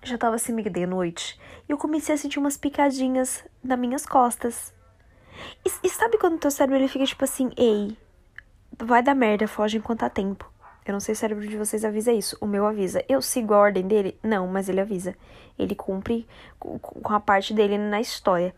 já 0.04 0.18
tava 0.18 0.36
assim, 0.36 0.52
meio 0.52 0.70
de 0.70 0.86
noite, 0.86 1.40
e 1.70 1.72
eu 1.72 1.78
comecei 1.78 2.16
a 2.16 2.18
sentir 2.18 2.40
umas 2.40 2.58
picadinhas 2.58 3.46
nas 3.64 3.80
minhas 3.80 4.06
costas. 4.06 4.73
E, 5.66 5.88
e 5.88 5.90
sabe 5.90 6.18
quando 6.18 6.40
teu 6.40 6.52
cérebro, 6.52 6.78
ele 6.78 6.88
fica 6.88 7.06
tipo 7.06 7.24
assim, 7.24 7.52
ei, 7.58 7.98
vai 8.78 9.02
dar 9.02 9.16
merda, 9.16 9.48
foge 9.48 9.78
enquanto 9.78 10.04
há 10.04 10.10
tempo. 10.10 10.52
Eu 10.86 10.92
não 10.92 11.00
sei 11.00 11.16
se 11.16 11.20
o 11.20 11.22
cérebro 11.22 11.48
de 11.48 11.58
vocês 11.58 11.86
avisa 11.86 12.12
isso. 12.12 12.38
O 12.42 12.46
meu 12.46 12.66
avisa. 12.66 13.04
Eu 13.08 13.22
sigo 13.22 13.54
a 13.54 13.58
ordem 13.58 13.88
dele? 13.88 14.18
Não, 14.22 14.48
mas 14.48 14.68
ele 14.68 14.82
avisa. 14.82 15.16
Ele 15.58 15.76
cumpre 15.76 16.28
com 16.60 17.14
a 17.14 17.20
parte 17.20 17.54
dele 17.54 17.78
na 17.78 18.02
história. 18.02 18.54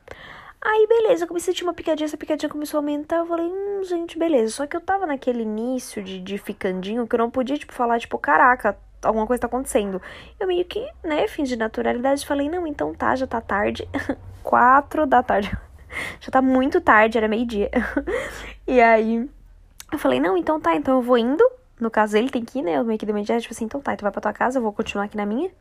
Aí, 0.60 0.88
beleza, 0.88 1.26
eu 1.26 1.28
comecei 1.28 1.52
a 1.52 1.54
sentir 1.54 1.64
uma 1.64 1.76
picadinha, 1.76 2.06
essa 2.06 2.18
picadinha 2.18 2.50
começou 2.50 2.80
a 2.80 2.82
aumentar. 2.82 3.18
Eu 3.18 3.28
falei, 3.28 3.46
hum, 3.46 3.84
gente, 3.84 4.18
beleza. 4.18 4.54
Só 4.54 4.66
que 4.66 4.76
eu 4.76 4.82
tava 4.82 5.06
naquele 5.06 5.44
início 5.44 6.02
de, 6.02 6.20
de 6.20 6.40
ficandinho 6.40 7.06
que 7.08 7.14
eu 7.14 7.20
não 7.20 7.30
podia, 7.30 7.58
tipo, 7.58 7.72
falar, 7.72 8.00
tipo, 8.00 8.18
caraca, 8.18 8.76
alguma 9.04 9.28
coisa 9.28 9.42
tá 9.42 9.48
acontecendo. 9.48 10.02
Eu 10.40 10.48
meio 10.48 10.66
que, 10.66 10.84
né, 11.04 11.28
fins 11.28 11.48
de 11.50 11.56
naturalidade, 11.56 12.26
falei, 12.26 12.50
não, 12.50 12.66
então 12.66 12.96
tá, 12.96 13.16
já 13.16 13.28
tá 13.28 13.40
tarde. 13.40 13.88
Quatro 14.42 15.06
da 15.06 15.22
tarde. 15.22 15.56
Já 16.20 16.32
tá 16.32 16.42
muito 16.42 16.82
tarde, 16.82 17.18
era 17.18 17.28
meio-dia. 17.28 17.70
e 18.68 18.82
aí, 18.82 19.30
eu 19.92 20.00
falei, 20.00 20.20
não, 20.20 20.38
então 20.38 20.60
tá, 20.60 20.76
então 20.76 20.96
eu 20.96 21.02
vou 21.02 21.18
indo 21.18 21.44
no 21.80 21.92
caso, 21.92 22.18
ele 22.18 22.30
tem 22.30 22.46
que 22.46 22.60
ir, 22.60 22.62
né? 22.62 22.78
Eu 22.78 22.86
meio 22.86 22.98
que 22.98 23.06
dei 23.06 23.14
uma 23.14 23.22
ideia, 23.22 23.40
tipo 23.40 23.54
assim, 23.54 23.66
então 23.66 23.82
tá, 23.82 23.96
tu 23.98 24.04
vai 24.04 24.12
pra 24.12 24.22
tua 24.22 24.32
casa, 24.32 24.58
eu 24.58 24.64
vou 24.64 24.72
continuar 24.72 25.06
aqui 25.06 25.18
na 25.18 25.26
minha. 25.26 25.52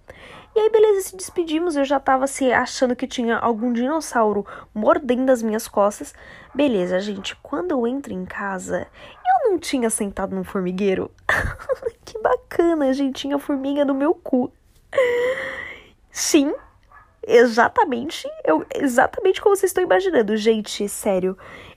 E 0.54 0.60
aí, 0.60 0.70
beleza, 0.70 1.08
se 1.08 1.16
despedimos. 1.16 1.74
Eu 1.74 1.84
já 1.84 1.98
tava 1.98 2.24
assim, 2.24 2.52
achando 2.52 2.94
que 2.94 3.06
tinha 3.06 3.36
algum 3.36 3.72
dinossauro 3.72 4.46
mordendo 4.72 5.30
as 5.30 5.42
minhas 5.42 5.66
costas. 5.66 6.14
Beleza, 6.54 7.00
gente, 7.00 7.34
quando 7.42 7.72
eu 7.72 7.84
entro 7.84 8.12
em 8.12 8.24
casa, 8.24 8.86
eu 9.26 9.50
não 9.50 9.58
tinha 9.58 9.90
sentado 9.90 10.36
num 10.36 10.44
formigueiro. 10.44 11.10
que 12.06 12.16
bacana, 12.20 12.92
gente, 12.92 13.22
tinha 13.22 13.38
formiga 13.38 13.84
no 13.84 13.94
meu 13.94 14.14
cu. 14.14 14.52
Sim, 16.12 16.54
exatamente, 17.26 18.28
eu, 18.44 18.64
exatamente 18.74 19.40
como 19.40 19.56
vocês 19.56 19.70
estão 19.70 19.84
imaginando. 19.84 20.36
Gente, 20.36 20.88
sério, 20.88 21.36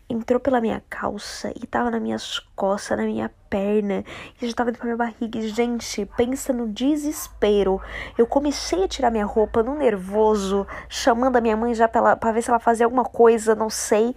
entrou 0.09 0.39
pela 0.39 0.61
minha 0.61 0.81
calça 0.89 1.51
e 1.55 1.65
tava 1.67 1.91
nas 1.91 2.01
minhas 2.01 2.39
costas, 2.55 2.97
na 2.97 3.03
minha 3.03 3.31
perna, 3.49 4.03
e 4.41 4.47
já 4.47 4.53
tava 4.53 4.69
indo 4.69 4.77
pra 4.77 4.85
minha 4.85 4.97
barriga. 4.97 5.37
E, 5.39 5.49
gente, 5.49 6.05
pensa 6.17 6.53
no 6.53 6.67
desespero. 6.67 7.81
Eu 8.17 8.25
comecei 8.25 8.83
a 8.83 8.87
tirar 8.87 9.11
minha 9.11 9.25
roupa 9.25 9.61
no 9.61 9.75
nervoso, 9.75 10.65
chamando 10.87 11.35
a 11.35 11.41
minha 11.41 11.57
mãe 11.57 11.73
já 11.73 11.87
pra, 11.87 12.15
pra 12.15 12.31
ver 12.31 12.41
se 12.41 12.49
ela 12.49 12.59
fazia 12.59 12.85
alguma 12.85 13.03
coisa, 13.03 13.55
não 13.55 13.69
sei. 13.69 14.15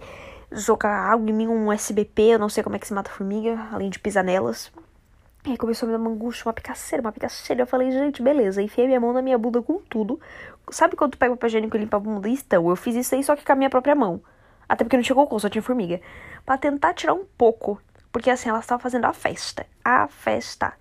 Jogar 0.51 1.11
algo 1.11 1.29
em 1.29 1.33
mim, 1.33 1.47
um 1.47 1.71
SBP, 1.71 2.21
eu 2.33 2.39
não 2.39 2.49
sei 2.49 2.63
como 2.63 2.75
é 2.75 2.79
que 2.79 2.87
se 2.87 2.93
mata 2.93 3.09
formiga, 3.09 3.69
além 3.71 3.89
de 3.89 3.99
pisar 3.99 4.23
nelas. 4.23 4.71
E 5.43 5.51
aí 5.51 5.57
começou 5.57 5.87
a 5.87 5.91
me 5.91 5.97
dar 5.97 6.03
uma 6.03 6.11
angústia, 6.11 6.45
uma 6.45 6.53
picaceira, 6.53 7.01
uma 7.01 7.11
picaceira. 7.11 7.63
Eu 7.63 7.67
falei, 7.67 7.89
gente, 7.89 8.21
beleza. 8.21 8.61
Enfiei 8.61 8.85
minha 8.85 8.99
mão 8.99 9.11
na 9.11 9.23
minha 9.23 9.39
bunda 9.39 9.59
com 9.59 9.79
tudo. 9.79 10.19
Sabe 10.69 10.95
quando 10.95 11.11
tu 11.11 11.17
pega 11.17 11.33
o 11.33 11.37
papel 11.37 11.47
higiênico 11.47 11.75
e 11.75 11.79
limpa 11.79 11.97
a 11.97 11.99
bunda? 11.99 12.29
Então, 12.29 12.69
eu 12.69 12.75
fiz 12.75 12.95
isso 12.95 13.15
aí 13.15 13.23
só 13.23 13.35
que 13.35 13.43
com 13.43 13.51
a 13.51 13.55
minha 13.55 13.69
própria 13.69 13.95
mão. 13.95 14.21
Até 14.67 14.83
porque 14.83 14.95
não 14.95 15.03
tinha 15.03 15.15
cocô, 15.15 15.37
só 15.39 15.49
tinha 15.49 15.61
formiga. 15.61 15.99
Pra 16.45 16.57
tentar 16.57 16.93
tirar 16.93 17.13
um 17.13 17.25
pouco. 17.37 17.81
Porque 18.11 18.29
assim, 18.29 18.49
ela 18.49 18.59
estava 18.59 18.81
fazendo 18.81 19.05
a 19.05 19.13
festa. 19.13 19.65
A 19.83 20.07
festa. 20.07 20.73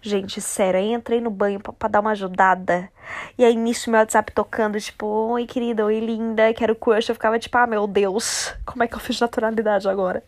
Gente, 0.00 0.40
sério, 0.40 0.78
aí 0.78 0.92
entrei 0.92 1.20
no 1.20 1.30
banho 1.30 1.58
pra, 1.58 1.72
pra, 1.72 1.88
dar 1.88 2.00
uma 2.00 2.12
ajudada. 2.12 2.88
E 3.36 3.44
aí 3.44 3.56
nisso 3.56 3.90
meu 3.90 3.98
WhatsApp 3.98 4.32
tocando, 4.32 4.80
tipo, 4.80 5.06
oi 5.06 5.44
querida, 5.44 5.84
oi 5.84 5.98
linda, 5.98 6.54
quero 6.54 6.76
crush. 6.76 7.08
Eu 7.08 7.14
ficava 7.14 7.38
tipo, 7.38 7.56
ah 7.58 7.66
meu 7.66 7.86
Deus, 7.86 8.54
como 8.64 8.84
é 8.84 8.86
que 8.86 8.94
eu 8.94 9.00
fiz 9.00 9.20
naturalidade 9.20 9.88
agora? 9.88 10.22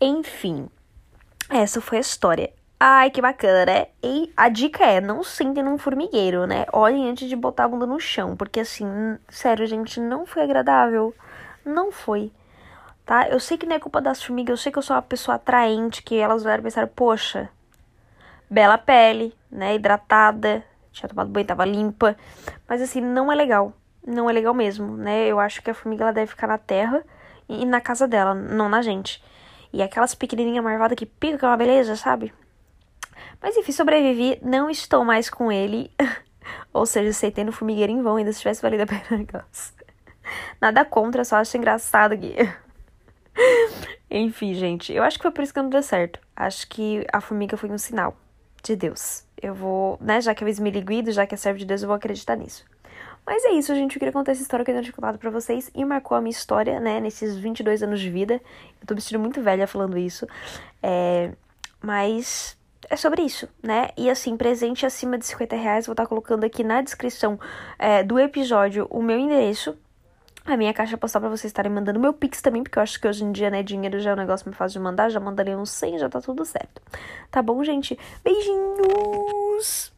Enfim, 0.00 0.68
essa 1.48 1.80
foi 1.80 1.98
a 1.98 2.02
história. 2.02 2.52
Ai, 2.80 3.10
que 3.10 3.20
bacana, 3.20 3.66
né? 3.66 3.86
E 4.00 4.32
a 4.36 4.48
dica 4.48 4.84
é, 4.84 5.00
não 5.00 5.24
sentem 5.24 5.64
num 5.64 5.78
formigueiro, 5.78 6.46
né? 6.46 6.64
Olhem 6.72 7.10
antes 7.10 7.28
de 7.28 7.34
botar 7.34 7.64
a 7.64 7.68
bunda 7.68 7.86
no 7.86 7.98
chão, 7.98 8.36
porque 8.36 8.60
assim, 8.60 8.86
sério, 9.28 9.66
gente, 9.66 9.98
não 9.98 10.24
foi 10.24 10.44
agradável. 10.44 11.12
Não 11.64 11.90
foi. 11.90 12.30
Tá? 13.04 13.28
Eu 13.28 13.40
sei 13.40 13.58
que 13.58 13.66
não 13.66 13.74
é 13.74 13.80
culpa 13.80 14.00
das 14.00 14.22
formigas, 14.22 14.50
eu 14.50 14.62
sei 14.62 14.72
que 14.72 14.78
eu 14.78 14.82
sou 14.82 14.94
uma 14.94 15.02
pessoa 15.02 15.36
atraente, 15.36 16.02
que 16.02 16.16
elas 16.18 16.44
olharam 16.44 16.60
e 16.60 16.64
pensaram, 16.64 16.88
poxa, 16.94 17.50
bela 18.48 18.78
pele, 18.78 19.34
né? 19.50 19.74
Hidratada, 19.74 20.64
tinha 20.92 21.08
tomado 21.08 21.30
banho, 21.30 21.46
tava 21.46 21.64
limpa. 21.64 22.16
Mas 22.68 22.80
assim, 22.80 23.00
não 23.00 23.32
é 23.32 23.34
legal. 23.34 23.72
Não 24.06 24.30
é 24.30 24.32
legal 24.32 24.54
mesmo, 24.54 24.96
né? 24.96 25.26
Eu 25.26 25.40
acho 25.40 25.62
que 25.62 25.70
a 25.70 25.74
formiga 25.74 26.04
ela 26.04 26.12
deve 26.12 26.28
ficar 26.30 26.46
na 26.46 26.58
terra 26.58 27.02
e 27.48 27.66
na 27.66 27.80
casa 27.80 28.06
dela, 28.06 28.34
não 28.34 28.68
na 28.68 28.82
gente. 28.82 29.22
E 29.72 29.82
aquelas 29.82 30.14
pequenininhas 30.14 30.64
marvadas 30.64 30.96
que 30.96 31.06
pica, 31.06 31.38
que 31.38 31.44
é 31.44 31.48
uma 31.48 31.56
beleza, 31.56 31.96
sabe? 31.96 32.32
Mas 33.40 33.56
enfim, 33.56 33.72
sobrevivi, 33.72 34.38
não 34.42 34.68
estou 34.68 35.04
mais 35.04 35.30
com 35.30 35.50
ele. 35.50 35.90
Ou 36.72 36.86
seja, 36.86 37.10
aceitei 37.10 37.44
no 37.44 37.52
formigueiro 37.52 37.92
em 37.92 38.02
vão, 38.02 38.16
ainda 38.16 38.32
se 38.32 38.40
tivesse 38.40 38.62
valido 38.62 38.82
a 38.82 38.86
pena. 38.86 39.26
Nada 40.60 40.84
contra, 40.84 41.24
só 41.24 41.36
acho 41.36 41.56
engraçado 41.56 42.12
aqui. 42.12 42.34
Enfim, 44.10 44.54
gente, 44.54 44.92
eu 44.92 45.02
acho 45.02 45.18
que 45.18 45.22
foi 45.22 45.30
por 45.30 45.42
isso 45.42 45.52
que 45.52 45.60
não 45.60 45.68
deu 45.68 45.82
certo. 45.82 46.18
Acho 46.34 46.68
que 46.68 47.06
a 47.12 47.20
formiga 47.20 47.56
foi 47.56 47.70
um 47.70 47.78
sinal 47.78 48.16
de 48.62 48.74
Deus. 48.74 49.24
Eu 49.40 49.54
vou, 49.54 49.98
né, 50.00 50.20
já 50.20 50.34
que 50.34 50.42
eu 50.42 50.48
me 50.60 50.70
liguido, 50.70 51.12
já 51.12 51.26
que 51.26 51.34
é 51.34 51.38
servo 51.38 51.58
de 51.58 51.64
Deus, 51.64 51.82
eu 51.82 51.88
vou 51.88 51.96
acreditar 51.96 52.36
nisso. 52.36 52.64
Mas 53.24 53.44
é 53.44 53.50
isso, 53.52 53.74
gente. 53.74 53.94
Eu 53.94 53.98
queria 53.98 54.12
contar 54.12 54.32
essa 54.32 54.42
história 54.42 54.64
que 54.64 54.70
eu 54.70 54.80
tinha 54.80 54.92
contado 54.92 55.18
pra 55.18 55.30
vocês 55.30 55.70
e 55.74 55.84
marcou 55.84 56.16
a 56.16 56.20
minha 56.20 56.30
história, 56.30 56.80
né, 56.80 56.98
nesses 56.98 57.36
22 57.36 57.82
anos 57.82 58.00
de 58.00 58.10
vida. 58.10 58.40
Eu 58.80 58.86
tô 58.86 58.94
me 58.94 59.00
sentindo 59.00 59.20
muito 59.20 59.42
velha 59.42 59.66
falando 59.66 59.98
isso. 59.98 60.26
É, 60.82 61.32
mas 61.82 62.57
é 62.90 62.96
sobre 62.96 63.22
isso, 63.22 63.48
né? 63.62 63.90
E 63.96 64.08
assim, 64.08 64.36
presente 64.36 64.86
acima 64.86 65.18
de 65.18 65.26
50 65.26 65.56
reais, 65.56 65.86
vou 65.86 65.92
estar 65.92 66.06
colocando 66.06 66.44
aqui 66.44 66.64
na 66.64 66.80
descrição 66.80 67.38
é, 67.78 68.02
do 68.02 68.18
episódio 68.18 68.86
o 68.90 69.02
meu 69.02 69.18
endereço, 69.18 69.76
a 70.44 70.56
minha 70.56 70.72
caixa 70.72 70.96
postal 70.96 71.20
para 71.20 71.30
vocês 71.30 71.50
estarem 71.50 71.70
mandando 71.70 72.00
meu 72.00 72.14
Pix 72.14 72.40
também, 72.40 72.62
porque 72.62 72.78
eu 72.78 72.82
acho 72.82 72.98
que 72.98 73.06
hoje 73.06 73.22
em 73.22 73.32
dia, 73.32 73.50
né, 73.50 73.62
dinheiro 73.62 74.00
já 74.00 74.10
é 74.10 74.14
um 74.14 74.16
negócio 74.16 74.46
mais 74.46 74.56
fácil 74.56 74.80
de 74.80 74.84
mandar, 74.84 75.10
já 75.10 75.20
mandaria 75.20 75.58
uns 75.58 75.70
100, 75.70 75.98
já 75.98 76.08
tá 76.08 76.20
tudo 76.22 76.44
certo. 76.44 76.80
Tá 77.30 77.42
bom, 77.42 77.62
gente? 77.62 77.98
Beijinhos! 78.24 79.92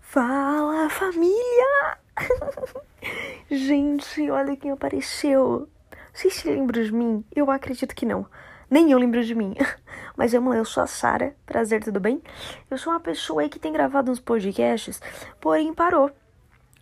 Fala, 0.00 0.88
família! 0.88 1.98
gente, 3.50 4.30
olha 4.30 4.56
quem 4.56 4.70
apareceu. 4.70 5.68
Vocês 6.12 6.34
se 6.34 6.48
lembram 6.48 6.82
de 6.82 6.92
mim? 6.92 7.24
Eu 7.34 7.50
acredito 7.50 7.94
que 7.94 8.06
não. 8.06 8.26
Nem 8.70 8.90
eu 8.90 8.98
lembro 8.98 9.24
de 9.24 9.34
mim. 9.34 9.54
Mas 10.16 10.32
vamos 10.32 10.50
lá, 10.50 10.58
eu 10.58 10.64
sou 10.64 10.82
a 10.82 10.86
Sara. 10.86 11.34
Prazer, 11.46 11.82
tudo 11.82 12.00
bem? 12.00 12.22
Eu 12.70 12.76
sou 12.76 12.92
uma 12.92 13.00
pessoa 13.00 13.42
aí 13.42 13.48
que 13.48 13.58
tem 13.58 13.72
gravado 13.72 14.10
uns 14.10 14.20
podcasts, 14.20 15.00
porém 15.40 15.72
parou. 15.72 16.10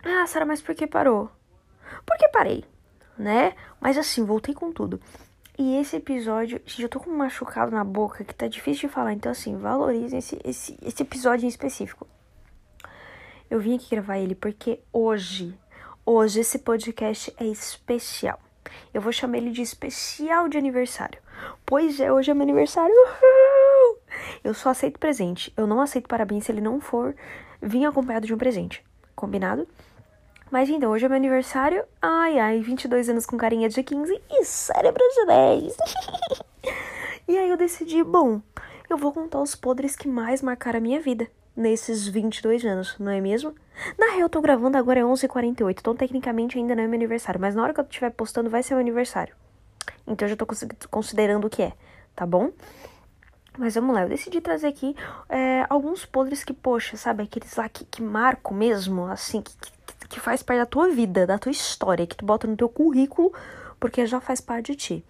Ah, 0.03 0.25
Sara, 0.27 0.45
mas 0.45 0.61
por 0.61 0.75
que 0.75 0.87
parou? 0.87 1.29
Porque 2.05 2.27
parei, 2.29 2.63
né? 3.17 3.53
Mas 3.79 3.97
assim, 3.97 4.23
voltei 4.23 4.53
com 4.53 4.71
tudo. 4.71 4.99
E 5.57 5.75
esse 5.77 5.95
episódio, 5.95 6.61
gente, 6.65 6.83
eu 6.83 6.89
tô 6.89 6.99
com 6.99 7.09
um 7.09 7.17
machucado 7.17 7.71
na 7.71 7.83
boca 7.83 8.23
que 8.23 8.33
tá 8.33 8.47
difícil 8.47 8.87
de 8.87 8.93
falar. 8.93 9.13
Então, 9.13 9.31
assim, 9.31 9.57
valorizem 9.57 10.19
esse, 10.19 10.39
esse, 10.43 10.77
esse 10.83 11.01
episódio 11.01 11.45
em 11.45 11.49
específico. 11.49 12.07
Eu 13.49 13.59
vim 13.59 13.75
aqui 13.75 13.89
gravar 13.89 14.19
ele 14.19 14.35
porque 14.35 14.81
hoje, 14.91 15.57
hoje 16.05 16.41
esse 16.41 16.59
podcast 16.59 17.33
é 17.37 17.45
especial. 17.45 18.39
Eu 18.93 19.01
vou 19.01 19.11
chamar 19.11 19.37
ele 19.37 19.51
de 19.51 19.61
especial 19.61 20.47
de 20.47 20.57
aniversário. 20.57 21.19
Pois 21.65 21.99
é, 21.99 22.11
hoje 22.11 22.31
é 22.31 22.33
meu 22.33 22.43
aniversário. 22.43 22.93
Uhul! 22.93 23.97
Eu 24.43 24.53
só 24.53 24.69
aceito 24.69 24.99
presente. 24.99 25.53
Eu 25.55 25.67
não 25.67 25.81
aceito 25.81 26.07
parabéns 26.07 26.45
se 26.45 26.51
ele 26.51 26.61
não 26.61 26.79
for 26.79 27.15
vir 27.61 27.85
acompanhado 27.85 28.25
de 28.25 28.33
um 28.33 28.37
presente. 28.37 28.83
Combinado? 29.15 29.67
Mas 30.49 30.69
então, 30.69 30.91
hoje 30.91 31.05
é 31.05 31.09
meu 31.09 31.17
aniversário. 31.17 31.83
Ai, 32.01 32.39
ai, 32.39 32.59
22 32.61 33.09
anos 33.09 33.25
com 33.25 33.37
carinha 33.37 33.67
de 33.67 33.83
15 33.83 34.21
e 34.29 34.45
cérebro 34.45 35.03
de 35.15 35.25
10. 35.25 35.77
e 37.27 37.37
aí 37.37 37.49
eu 37.49 37.57
decidi, 37.57 38.03
bom, 38.03 38.41
eu 38.89 38.97
vou 38.97 39.11
contar 39.11 39.41
os 39.41 39.55
podres 39.55 39.95
que 39.95 40.07
mais 40.07 40.41
marcaram 40.41 40.77
a 40.77 40.81
minha 40.81 41.01
vida, 41.01 41.27
nesses 41.55 42.07
22 42.07 42.63
anos, 42.63 42.95
não 42.97 43.11
é 43.11 43.19
mesmo? 43.19 43.53
Na 43.97 44.07
real, 44.07 44.21
eu 44.21 44.29
tô 44.29 44.41
gravando 44.41 44.77
agora 44.77 44.99
é 44.99 45.03
11h48, 45.03 45.79
então 45.79 45.95
tecnicamente 45.95 46.57
ainda 46.57 46.75
não 46.75 46.83
é 46.83 46.87
meu 46.87 46.95
aniversário, 46.95 47.39
mas 47.39 47.55
na 47.55 47.63
hora 47.63 47.73
que 47.73 47.79
eu 47.79 47.83
estiver 47.83 48.09
postando 48.11 48.49
vai 48.49 48.63
ser 48.63 48.73
meu 48.73 48.81
aniversário. 48.81 49.35
Então 50.05 50.25
eu 50.25 50.29
já 50.29 50.35
tô 50.35 50.47
considerando 50.89 51.45
o 51.45 51.49
que 51.49 51.61
é, 51.61 51.73
tá 52.15 52.25
bom? 52.25 52.51
Mas 53.57 53.75
vamos 53.75 53.95
lá, 53.95 54.03
eu 54.03 54.09
decidi 54.09 54.39
trazer 54.39 54.67
aqui 54.67 54.95
é, 55.27 55.65
alguns 55.69 56.05
podres 56.05 56.43
que, 56.43 56.53
poxa, 56.53 56.95
sabe, 56.95 57.23
aqueles 57.23 57.55
lá 57.55 57.67
que, 57.67 57.85
que 57.85 58.03
marcam 58.03 58.55
mesmo, 58.55 59.05
assim, 59.07 59.41
que, 59.41 59.51
que, 59.55 60.07
que 60.09 60.19
faz 60.19 60.43
parte 60.43 60.59
da 60.59 60.65
tua 60.65 60.89
vida, 60.89 61.25
da 61.25 61.39
tua 61.39 61.51
história, 61.51 62.05
que 62.05 62.15
tu 62.15 62.23
bota 62.23 62.45
no 62.45 62.55
teu 62.55 62.69
currículo, 62.69 63.33
porque 63.79 64.05
já 64.05 64.21
faz 64.21 64.39
parte 64.39 64.71
de 64.71 64.75
ti. 64.75 65.05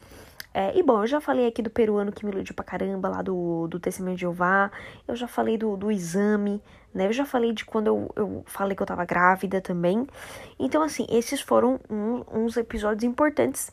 É, 0.53 0.75
e 0.75 0.81
bom, 0.81 1.03
eu 1.03 1.07
já 1.07 1.21
falei 1.21 1.45
aqui 1.45 1.61
do 1.61 1.69
peruano 1.69 2.11
que 2.11 2.25
me 2.25 2.31
iludiu 2.31 2.55
pra 2.55 2.65
caramba, 2.65 3.09
lá 3.09 3.21
do, 3.21 3.67
do 3.67 3.79
Testemunho 3.79 4.15
de 4.15 4.21
Jeová. 4.21 4.71
Eu 5.07 5.15
já 5.15 5.27
falei 5.27 5.57
do, 5.57 5.77
do 5.77 5.91
exame, 5.91 6.63
né? 6.97 7.05
Eu 7.05 7.13
já 7.13 7.25
falei 7.25 7.53
de 7.53 7.63
quando 7.63 7.87
eu, 7.87 8.11
eu 8.15 8.43
falei 8.47 8.75
que 8.75 8.81
eu 8.81 8.87
tava 8.87 9.05
grávida 9.05 9.61
também. 9.61 10.07
Então, 10.57 10.81
assim, 10.81 11.05
esses 11.09 11.39
foram 11.39 11.79
um, 11.87 12.23
uns 12.33 12.57
episódios 12.57 13.03
importantes 13.03 13.71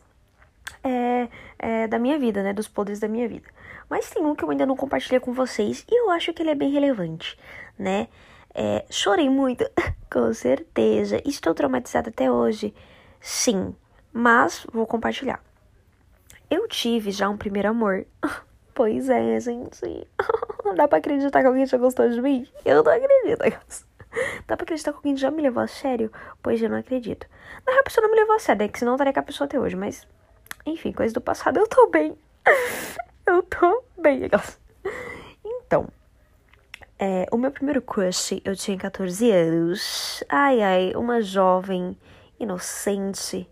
é, 0.83 1.29
é, 1.59 1.89
da 1.89 1.99
minha 1.99 2.19
vida, 2.19 2.43
né? 2.43 2.53
Dos 2.53 2.69
podres 2.69 3.01
da 3.01 3.09
minha 3.09 3.27
vida. 3.27 3.49
Mas 3.89 4.11
tem 4.11 4.23
um 4.23 4.35
que 4.35 4.45
eu 4.45 4.51
ainda 4.51 4.67
não 4.67 4.77
compartilhei 4.77 5.19
com 5.19 5.33
vocês 5.33 5.87
e 5.91 5.99
eu 5.99 6.11
acho 6.11 6.35
que 6.35 6.43
ele 6.43 6.51
é 6.51 6.55
bem 6.55 6.71
relevante, 6.71 7.39
né? 7.79 8.09
É, 8.55 8.85
chorei 8.91 9.31
muito, 9.31 9.65
com 10.13 10.33
certeza. 10.35 11.23
Estou 11.25 11.55
traumatizada 11.55 12.11
até 12.11 12.31
hoje. 12.31 12.75
Sim, 13.21 13.75
mas 14.13 14.67
vou 14.71 14.87
compartilhar. 14.87 15.43
Eu 16.51 16.69
tive 16.69 17.11
já 17.11 17.27
um 17.29 17.39
primeiro 17.39 17.71
amor. 17.71 18.07
Pois 18.77 19.09
é, 19.09 19.39
gente. 19.39 20.09
Dá 20.75 20.89
pra 20.89 20.99
acreditar 20.99 21.41
que 21.41 21.47
alguém 21.47 21.67
já 21.67 21.79
gostou 21.79 22.09
de 22.09 22.21
mim? 22.21 22.47
Eu 22.65 22.83
não 22.83 22.93
acredito. 22.93 23.43
Dá 24.47 24.57
pra 24.57 24.65
acreditar 24.65 24.93
que 24.93 24.99
alguém 24.99 25.17
já 25.17 25.31
me 25.31 25.43
levou 25.43 25.63
a 25.63 25.67
sério? 25.67 26.11
Pois 26.43 26.61
eu 26.61 26.69
não 26.69 26.79
acredito. 26.79 27.27
Na 27.67 27.73
real, 27.73 27.81
a 27.81 27.85
pessoa 27.85 28.03
não 28.03 28.13
me 28.13 28.21
levou 28.21 28.37
a 28.37 28.39
sério, 28.39 28.65
é 28.65 28.69
que 28.69 28.79
senão 28.79 28.93
eu 28.93 28.97
estaria 28.97 29.13
com 29.13 29.21
a 29.21 29.23
pessoa 29.23 29.47
até 29.47 29.59
hoje. 29.59 29.77
Mas, 29.77 30.07
enfim, 30.67 30.93
coisa 30.93 31.15
do 31.15 31.21
passado, 31.21 31.59
eu 31.59 31.67
tô 31.67 31.89
bem. 31.89 32.17
Eu 33.27 33.43
tô 33.43 33.83
bem. 33.97 34.29
Então, 35.43 35.89
é, 36.99 37.27
o 37.33 37.39
meu 37.39 37.51
primeiro 37.51 37.81
crush, 37.81 38.39
eu 38.45 38.55
tinha 38.55 38.77
14 38.77 39.31
anos. 39.31 40.23
Ai, 40.29 40.61
ai, 40.61 40.93
uma 40.95 41.23
jovem, 41.23 41.97
inocente, 42.39 43.49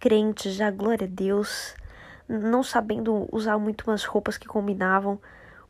crente, 0.00 0.50
já 0.50 0.72
glória 0.72 1.06
a 1.06 1.08
Deus 1.08 1.76
não 2.38 2.62
sabendo 2.62 3.28
usar 3.30 3.58
muito 3.58 3.84
umas 3.88 4.04
roupas 4.04 4.38
que 4.38 4.46
combinavam. 4.46 5.20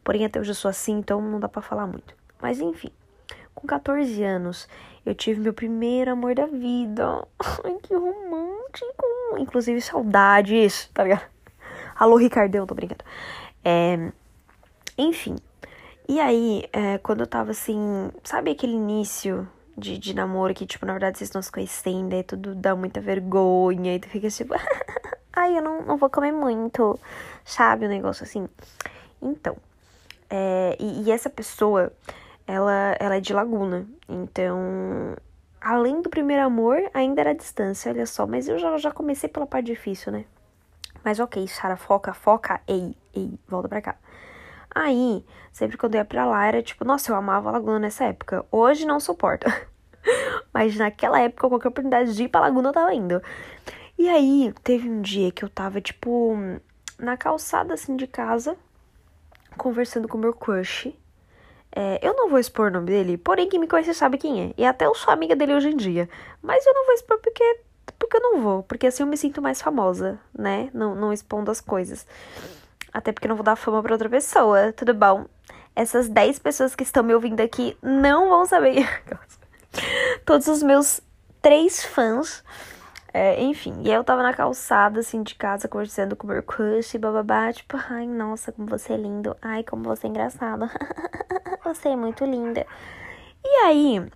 Porém, 0.04 0.24
até 0.24 0.40
hoje 0.40 0.50
eu 0.50 0.54
sou 0.54 0.68
assim, 0.68 0.92
então 0.92 1.20
não 1.20 1.38
dá 1.38 1.48
para 1.48 1.62
falar 1.62 1.86
muito. 1.86 2.14
Mas 2.40 2.60
enfim, 2.60 2.90
com 3.54 3.66
14 3.66 4.22
anos, 4.22 4.68
eu 5.06 5.14
tive 5.14 5.40
meu 5.40 5.52
primeiro 5.52 6.10
amor 6.10 6.34
da 6.34 6.46
vida. 6.46 7.26
Ai, 7.64 7.76
que 7.82 7.94
romântico. 7.94 9.06
Inclusive, 9.38 9.80
saudades, 9.80 10.90
tá 10.92 11.04
ligado? 11.04 11.24
Alô, 11.96 12.16
Ricardão, 12.16 12.66
tô 12.66 12.74
brincando. 12.74 13.04
É, 13.64 14.10
enfim. 14.98 15.36
E 16.08 16.20
aí, 16.20 16.64
é, 16.72 16.98
quando 16.98 17.20
eu 17.20 17.26
tava 17.26 17.52
assim, 17.52 18.10
sabe 18.24 18.50
aquele 18.50 18.72
início 18.72 19.48
de, 19.76 19.98
de 19.98 20.14
namoro 20.14 20.52
que, 20.52 20.66
tipo, 20.66 20.84
na 20.84 20.92
verdade 20.92 21.18
vocês 21.18 21.32
não 21.32 21.40
se 21.40 21.50
conhecem, 21.50 22.08
daí 22.08 22.22
tudo 22.22 22.54
dá 22.54 22.74
muita 22.74 23.00
vergonha 23.00 23.94
e 23.94 24.00
tu 24.00 24.08
fica 24.08 24.28
tipo. 24.28 24.54
ai, 25.32 25.56
eu 25.56 25.62
não, 25.62 25.82
não 25.82 25.96
vou 25.96 26.10
comer 26.10 26.32
muito, 26.32 26.98
sabe? 27.44 27.86
Um 27.86 27.88
negócio 27.88 28.24
assim. 28.24 28.48
Então, 29.20 29.56
é, 30.34 30.76
e, 30.80 31.02
e, 31.02 31.12
essa 31.12 31.28
pessoa, 31.28 31.92
ela, 32.46 32.96
ela 32.98 33.16
é 33.16 33.20
de 33.20 33.34
Laguna. 33.34 33.86
Então, 34.08 35.14
além 35.60 36.00
do 36.00 36.08
primeiro 36.08 36.42
amor, 36.42 36.82
ainda 36.94 37.20
era 37.20 37.30
a 37.32 37.34
distância, 37.34 37.92
olha 37.92 38.06
só. 38.06 38.26
Mas 38.26 38.48
eu 38.48 38.58
já, 38.58 38.78
já 38.78 38.90
comecei 38.90 39.28
pela 39.28 39.46
parte 39.46 39.66
difícil, 39.66 40.10
né? 40.10 40.24
Mas 41.04 41.20
ok, 41.20 41.46
Sara, 41.46 41.76
foca, 41.76 42.14
foca. 42.14 42.62
Ei, 42.66 42.96
ei, 43.14 43.38
volta 43.46 43.68
pra 43.68 43.82
cá. 43.82 43.96
Aí, 44.74 45.22
sempre 45.52 45.76
quando 45.76 45.96
eu 45.96 45.98
ia 45.98 46.04
pra 46.06 46.24
lá, 46.24 46.46
era 46.46 46.62
tipo, 46.62 46.82
nossa, 46.82 47.12
eu 47.12 47.16
amava 47.16 47.50
a 47.50 47.52
Laguna 47.52 47.78
nessa 47.78 48.04
época. 48.04 48.42
Hoje 48.50 48.86
não 48.86 48.98
suporto. 48.98 49.46
Mas 50.50 50.76
naquela 50.76 51.20
época, 51.20 51.46
qualquer 51.46 51.68
oportunidade 51.68 52.16
de 52.16 52.24
ir 52.24 52.28
pra 52.28 52.40
Laguna, 52.40 52.70
eu 52.70 52.72
tava 52.72 52.94
indo. 52.94 53.22
E 53.98 54.08
aí, 54.08 54.54
teve 54.64 54.88
um 54.88 55.02
dia 55.02 55.30
que 55.30 55.44
eu 55.44 55.50
tava, 55.50 55.78
tipo, 55.78 56.34
na 56.98 57.18
calçada, 57.18 57.74
assim, 57.74 57.96
de 57.96 58.06
casa, 58.06 58.56
conversando 59.56 60.08
com 60.08 60.18
meu 60.18 60.32
crush. 60.32 60.94
É, 61.74 61.98
eu 62.02 62.14
não 62.14 62.28
vou 62.28 62.38
expor 62.38 62.68
o 62.68 62.70
nome 62.70 62.86
dele, 62.86 63.16
porém 63.16 63.48
quem 63.48 63.58
me 63.58 63.66
conhece 63.66 63.94
sabe 63.94 64.18
quem 64.18 64.50
é. 64.50 64.54
E 64.58 64.64
até 64.64 64.86
eu 64.86 64.94
sou 64.94 65.12
amiga 65.12 65.34
dele 65.34 65.54
hoje 65.54 65.70
em 65.70 65.76
dia. 65.76 66.08
Mas 66.42 66.66
eu 66.66 66.74
não 66.74 66.84
vou 66.84 66.94
expor 66.94 67.18
porque, 67.18 67.60
porque 67.98 68.16
eu 68.16 68.20
não 68.20 68.40
vou. 68.40 68.62
Porque 68.62 68.86
assim 68.86 69.02
eu 69.02 69.06
me 69.06 69.16
sinto 69.16 69.40
mais 69.40 69.62
famosa, 69.62 70.20
né? 70.38 70.70
Não, 70.74 70.94
não 70.94 71.12
expondo 71.12 71.50
as 71.50 71.60
coisas. 71.60 72.06
Até 72.92 73.10
porque 73.10 73.26
eu 73.26 73.30
não 73.30 73.36
vou 73.36 73.44
dar 73.44 73.56
fama 73.56 73.82
pra 73.82 73.94
outra 73.94 74.08
pessoa, 74.08 74.72
tudo 74.72 74.92
bom? 74.92 75.24
Essas 75.74 76.08
10 76.08 76.38
pessoas 76.40 76.74
que 76.74 76.82
estão 76.82 77.02
me 77.02 77.14
ouvindo 77.14 77.40
aqui 77.40 77.76
não 77.80 78.28
vão 78.28 78.44
saber. 78.44 78.86
Todos 80.26 80.46
os 80.48 80.62
meus 80.62 81.00
três 81.40 81.82
fãs 81.82 82.44
é, 83.14 83.42
enfim, 83.42 83.74
e 83.84 83.90
eu 83.92 84.02
tava 84.02 84.22
na 84.22 84.32
calçada, 84.32 85.00
assim, 85.00 85.22
de 85.22 85.34
casa, 85.34 85.68
conversando 85.68 86.16
com 86.16 86.26
o 86.26 86.30
meu 86.30 86.42
crush, 86.42 86.96
bababá, 86.96 87.52
tipo, 87.52 87.76
ai, 87.76 88.06
nossa, 88.06 88.50
como 88.52 88.66
você 88.66 88.94
é 88.94 88.96
lindo, 88.96 89.36
ai, 89.42 89.62
como 89.62 89.82
você 89.84 90.06
é 90.06 90.10
engraçado, 90.10 90.70
você 91.62 91.90
é 91.90 91.96
muito 91.96 92.24
linda. 92.24 92.66
E 93.44 93.48
aí, 93.66 94.10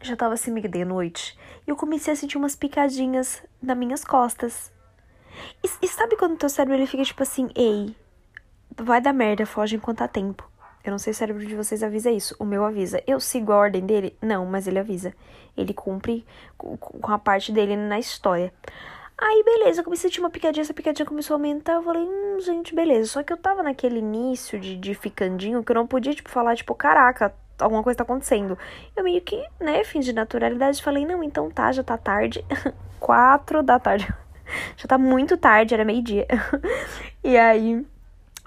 já 0.00 0.16
tava 0.16 0.34
assim, 0.34 0.50
meio 0.50 0.68
de 0.68 0.84
noite, 0.84 1.38
e 1.64 1.70
eu 1.70 1.76
comecei 1.76 2.12
a 2.12 2.16
sentir 2.16 2.36
umas 2.36 2.56
picadinhas 2.56 3.42
nas 3.62 3.76
minhas 3.76 4.04
costas. 4.04 4.72
E, 5.62 5.86
e 5.86 5.88
sabe 5.88 6.16
quando 6.16 6.36
teu 6.36 6.48
cérebro, 6.48 6.76
ele 6.76 6.86
fica 6.86 7.04
tipo 7.04 7.22
assim, 7.22 7.48
ei, 7.54 7.94
vai 8.76 9.00
dar 9.00 9.12
merda, 9.12 9.46
foge 9.46 9.76
enquanto 9.76 10.02
há 10.02 10.08
tempo. 10.08 10.48
Eu 10.88 10.92
não 10.92 10.98
sei 10.98 11.12
se 11.12 11.18
o 11.18 11.20
cérebro 11.20 11.44
de 11.44 11.54
vocês 11.54 11.82
avisa 11.82 12.10
isso. 12.10 12.34
O 12.38 12.46
meu 12.46 12.64
avisa. 12.64 13.02
Eu 13.06 13.20
sigo 13.20 13.52
a 13.52 13.56
ordem 13.56 13.84
dele? 13.84 14.16
Não, 14.22 14.46
mas 14.46 14.66
ele 14.66 14.78
avisa. 14.78 15.12
Ele 15.54 15.74
cumpre 15.74 16.24
com 16.56 17.12
a 17.12 17.18
parte 17.18 17.52
dele 17.52 17.76
na 17.76 17.98
história. 17.98 18.52
Aí, 19.18 19.42
beleza, 19.44 19.80
eu 19.80 19.84
comecei 19.84 20.08
a 20.08 20.10
sentir 20.10 20.20
uma 20.20 20.30
picadinha, 20.30 20.62
essa 20.62 20.72
picadinha 20.72 21.04
começou 21.04 21.34
a 21.34 21.36
aumentar. 21.36 21.74
Eu 21.74 21.82
falei, 21.82 22.02
hum, 22.02 22.40
gente, 22.40 22.74
beleza. 22.74 23.10
Só 23.10 23.22
que 23.22 23.30
eu 23.30 23.36
tava 23.36 23.62
naquele 23.62 23.98
início 23.98 24.58
de, 24.58 24.76
de 24.76 24.94
ficandinho 24.94 25.62
que 25.62 25.70
eu 25.70 25.74
não 25.74 25.86
podia, 25.86 26.14
tipo, 26.14 26.30
falar, 26.30 26.56
tipo, 26.56 26.74
caraca, 26.74 27.34
alguma 27.58 27.82
coisa 27.82 27.98
tá 27.98 28.04
acontecendo. 28.04 28.56
Eu 28.96 29.04
meio 29.04 29.20
que, 29.20 29.44
né, 29.60 29.84
fins 29.84 30.06
de 30.06 30.14
naturalidade, 30.14 30.82
falei, 30.82 31.04
não, 31.04 31.22
então 31.22 31.50
tá, 31.50 31.70
já 31.70 31.82
tá 31.82 31.98
tarde. 31.98 32.42
Quatro 32.98 33.62
da 33.62 33.78
tarde. 33.78 34.08
já 34.74 34.86
tá 34.86 34.96
muito 34.96 35.36
tarde, 35.36 35.74
era 35.74 35.84
meio-dia. 35.84 36.26
e 37.22 37.36
aí, 37.36 37.84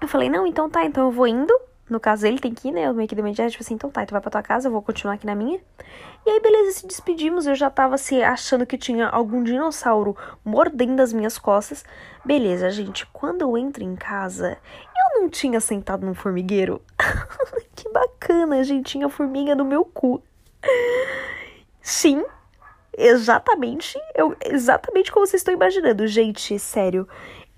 eu 0.02 0.08
falei, 0.08 0.28
não, 0.28 0.48
então 0.48 0.68
tá, 0.68 0.84
então 0.86 1.06
eu 1.06 1.12
vou 1.12 1.28
indo. 1.28 1.54
No 1.92 2.00
caso, 2.00 2.26
ele 2.26 2.40
tem 2.40 2.54
que 2.54 2.70
ir, 2.70 2.72
né? 2.72 2.88
Eu 2.88 2.94
meio 2.94 3.06
que 3.06 3.14
dei 3.14 3.22
uma 3.22 3.34
tipo 3.34 3.62
assim, 3.62 3.74
então 3.74 3.90
tá, 3.90 4.06
tu 4.06 4.12
vai 4.12 4.22
pra 4.22 4.32
tua 4.32 4.42
casa, 4.42 4.70
eu 4.70 4.72
vou 4.72 4.82
continuar 4.82 5.16
aqui 5.16 5.26
na 5.26 5.36
minha. 5.36 5.60
E 6.26 6.30
aí, 6.30 6.40
beleza, 6.40 6.80
se 6.80 6.88
despedimos. 6.88 7.46
Eu 7.46 7.54
já 7.54 7.70
tava 7.70 7.96
assim, 7.96 8.22
achando 8.22 8.66
que 8.66 8.78
tinha 8.78 9.10
algum 9.10 9.44
dinossauro 9.44 10.16
mordendo 10.46 11.02
as 11.02 11.12
minhas 11.12 11.38
costas. 11.38 11.84
Beleza, 12.24 12.70
gente, 12.70 13.06
quando 13.08 13.42
eu 13.42 13.58
entro 13.58 13.84
em 13.84 13.94
casa, 13.98 14.58
eu 14.96 15.22
não 15.22 15.30
tinha 15.30 15.60
sentado 15.60 16.06
num 16.06 16.14
formigueiro. 16.14 16.82
que 17.76 17.90
bacana, 17.90 18.64
gente, 18.64 18.92
tinha 18.92 19.10
formiga 19.10 19.54
no 19.54 19.66
meu 19.66 19.84
cu. 19.84 20.24
Sim, 21.82 22.24
exatamente, 22.98 24.00
eu, 24.16 24.34
exatamente 24.46 25.12
como 25.12 25.28
vocês 25.28 25.42
estão 25.42 25.54
imaginando. 25.54 26.08
Gente, 26.08 26.58
sério, 26.58 27.06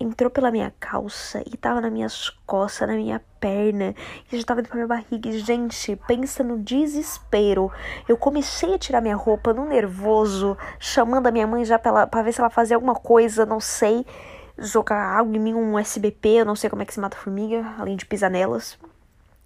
entrou 0.04 0.30
pela 0.30 0.50
minha 0.50 0.72
calça 0.78 1.42
e 1.46 1.56
tava 1.56 1.80
nas 1.80 1.92
minhas 1.92 2.30
costas, 2.46 2.88
na 2.88 2.94
minha 2.94 3.20
perna, 3.40 3.94
e 4.30 4.38
já 4.38 4.44
tava 4.44 4.60
indo 4.60 4.68
pra 4.68 4.76
minha 4.76 4.86
barriga. 4.86 5.28
E, 5.28 5.38
gente, 5.38 5.96
pensa 6.06 6.44
no 6.44 6.58
desespero. 6.58 7.70
Eu 8.08 8.16
comecei 8.16 8.74
a 8.74 8.78
tirar 8.78 9.00
minha 9.00 9.16
roupa 9.16 9.52
no 9.52 9.64
nervoso, 9.64 10.56
chamando 10.78 11.26
a 11.26 11.30
minha 11.30 11.46
mãe 11.46 11.64
já 11.64 11.78
pra, 11.78 12.06
pra 12.06 12.22
ver 12.22 12.32
se 12.32 12.40
ela 12.40 12.50
fazia 12.50 12.76
alguma 12.76 12.94
coisa, 12.94 13.46
não 13.46 13.60
sei. 13.60 14.06
Jogar 14.56 15.18
água 15.18 15.36
em 15.36 15.40
mim, 15.40 15.54
um 15.54 15.78
SBP, 15.78 16.28
eu 16.28 16.44
não 16.44 16.54
sei 16.54 16.70
como 16.70 16.82
é 16.82 16.84
que 16.84 16.94
se 16.94 17.00
mata 17.00 17.16
formiga, 17.16 17.74
além 17.78 17.96
de 17.96 18.06
pisar 18.06 18.30
nelas. 18.30 18.78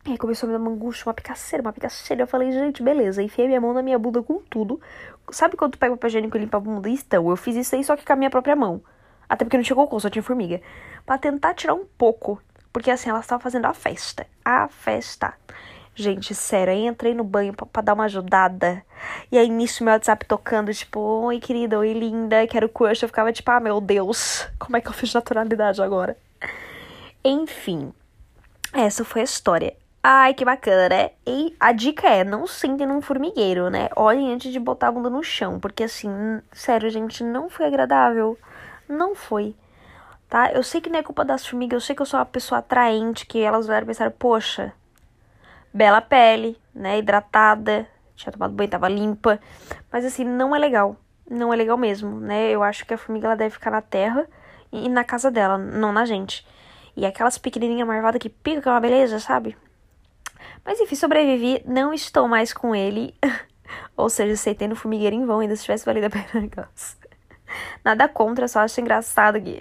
E 0.06 0.12
aí 0.12 0.18
começou 0.18 0.46
a 0.46 0.52
me 0.52 0.58
dar 0.58 0.62
uma 0.62 0.70
angústia, 0.70 1.06
uma 1.06 1.14
picaceira, 1.14 1.62
uma 1.62 1.72
picaceira. 1.72 2.22
Eu 2.22 2.26
falei, 2.26 2.50
gente, 2.50 2.82
beleza. 2.82 3.22
Enfiei 3.22 3.46
minha 3.46 3.60
mão 3.60 3.72
na 3.74 3.82
minha 3.82 3.98
bunda 3.98 4.22
com 4.22 4.40
tudo. 4.48 4.80
Sabe 5.30 5.56
quando 5.56 5.72
tu 5.72 5.78
pega 5.78 5.92
o 5.92 5.96
papel 5.96 6.08
higiênico 6.08 6.36
e 6.36 6.40
limpa 6.40 6.56
a 6.56 6.60
bunda? 6.60 6.88
Então, 6.88 7.28
eu 7.28 7.36
fiz 7.36 7.56
isso 7.56 7.74
aí 7.74 7.84
só 7.84 7.96
que 7.96 8.04
com 8.04 8.12
a 8.12 8.16
minha 8.16 8.30
própria 8.30 8.56
mão. 8.56 8.82
Até 9.28 9.44
porque 9.44 9.56
não 9.56 9.64
tinha 9.64 9.76
cocô, 9.76 10.00
só 10.00 10.08
tinha 10.08 10.22
formiga. 10.22 10.60
Pra 11.04 11.18
tentar 11.18 11.54
tirar 11.54 11.74
um 11.74 11.84
pouco. 11.84 12.40
Porque 12.72 12.90
assim, 12.90 13.10
ela 13.10 13.20
estava 13.20 13.42
fazendo 13.42 13.66
a 13.66 13.74
festa. 13.74 14.26
A 14.44 14.68
festa. 14.68 15.34
Gente, 15.94 16.32
sério, 16.32 16.72
aí 16.72 16.86
entrei 16.86 17.12
no 17.12 17.24
banho 17.24 17.52
pra, 17.52 17.82
dar 17.82 17.94
uma 17.94 18.04
ajudada. 18.04 18.84
E 19.32 19.36
aí 19.36 19.48
nisso 19.48 19.82
meu 19.82 19.92
WhatsApp 19.92 20.24
tocando, 20.26 20.72
tipo, 20.72 21.00
oi 21.00 21.40
querida, 21.40 21.76
oi 21.76 21.92
linda, 21.92 22.46
quero 22.46 22.68
crush. 22.68 23.02
Eu 23.02 23.08
ficava 23.08 23.32
tipo, 23.32 23.50
ah 23.50 23.58
meu 23.58 23.80
Deus, 23.80 24.48
como 24.60 24.76
é 24.76 24.80
que 24.80 24.88
eu 24.88 24.92
fiz 24.92 25.12
naturalidade 25.12 25.82
agora? 25.82 26.16
Enfim, 27.24 27.92
essa 28.72 29.04
foi 29.04 29.22
a 29.22 29.24
história. 29.24 29.74
Ai, 30.00 30.34
que 30.34 30.44
bacana, 30.44 30.88
né? 30.88 31.10
E 31.26 31.54
a 31.58 31.72
dica 31.72 32.08
é, 32.08 32.22
não 32.22 32.46
sentem 32.46 32.86
num 32.86 33.02
formigueiro, 33.02 33.68
né? 33.68 33.88
Olhem 33.96 34.32
antes 34.32 34.52
de 34.52 34.60
botar 34.60 34.88
a 34.88 34.92
bunda 34.92 35.10
no 35.10 35.22
chão, 35.22 35.58
porque 35.58 35.82
assim, 35.82 36.40
sério, 36.52 36.88
gente, 36.90 37.24
não 37.24 37.50
foi 37.50 37.66
agradável. 37.66 38.38
Não 38.88 39.14
foi. 39.14 39.54
Tá? 40.28 40.52
Eu 40.52 40.62
sei 40.62 40.80
que 40.80 40.90
não 40.90 40.98
é 40.98 41.02
culpa 41.02 41.24
das 41.24 41.46
formigas, 41.46 41.82
eu 41.82 41.86
sei 41.86 41.96
que 41.96 42.02
eu 42.02 42.06
sou 42.06 42.18
uma 42.18 42.26
pessoa 42.26 42.58
atraente, 42.58 43.26
que 43.26 43.40
elas 43.40 43.66
vão 43.66 43.86
pensar, 43.86 44.10
poxa, 44.10 44.72
bela 45.72 46.00
pele, 46.00 46.56
né? 46.74 46.98
Hidratada, 46.98 47.88
tinha 48.14 48.32
tomado 48.32 48.52
banho, 48.52 48.68
tava 48.68 48.88
limpa. 48.88 49.40
Mas 49.90 50.04
assim, 50.04 50.24
não 50.24 50.54
é 50.54 50.58
legal. 50.58 50.96
Não 51.30 51.52
é 51.52 51.56
legal 51.56 51.76
mesmo, 51.76 52.20
né? 52.20 52.50
Eu 52.50 52.62
acho 52.62 52.84
que 52.84 52.94
a 52.94 52.98
formiga 52.98 53.26
ela 53.26 53.36
deve 53.36 53.50
ficar 53.50 53.70
na 53.70 53.80
terra 53.80 54.26
e 54.72 54.88
na 54.88 55.04
casa 55.04 55.30
dela, 55.30 55.56
não 55.56 55.92
na 55.92 56.04
gente. 56.04 56.46
E 56.96 57.06
aquelas 57.06 57.38
pequenininhas 57.38 57.86
marvadas 57.86 58.20
que 58.20 58.28
pica, 58.28 58.60
que 58.60 58.68
é 58.68 58.72
uma 58.72 58.80
beleza, 58.80 59.20
sabe? 59.20 59.56
Mas 60.64 60.80
enfim, 60.80 60.94
sobrevivi, 60.94 61.62
não 61.64 61.94
estou 61.94 62.26
mais 62.28 62.52
com 62.52 62.74
ele. 62.74 63.14
Ou 63.96 64.10
seja, 64.10 64.32
aceitei 64.32 64.68
no 64.68 64.76
formigueiro 64.76 65.14
em 65.14 65.24
vão, 65.24 65.40
ainda 65.40 65.54
se 65.56 65.62
tivesse 65.62 65.84
valido 65.84 66.06
a 66.06 66.10
pena. 66.10 66.68
Nada 67.84 68.08
contra, 68.08 68.48
só 68.48 68.60
acho 68.60 68.80
engraçado 68.80 69.36
aqui. 69.36 69.58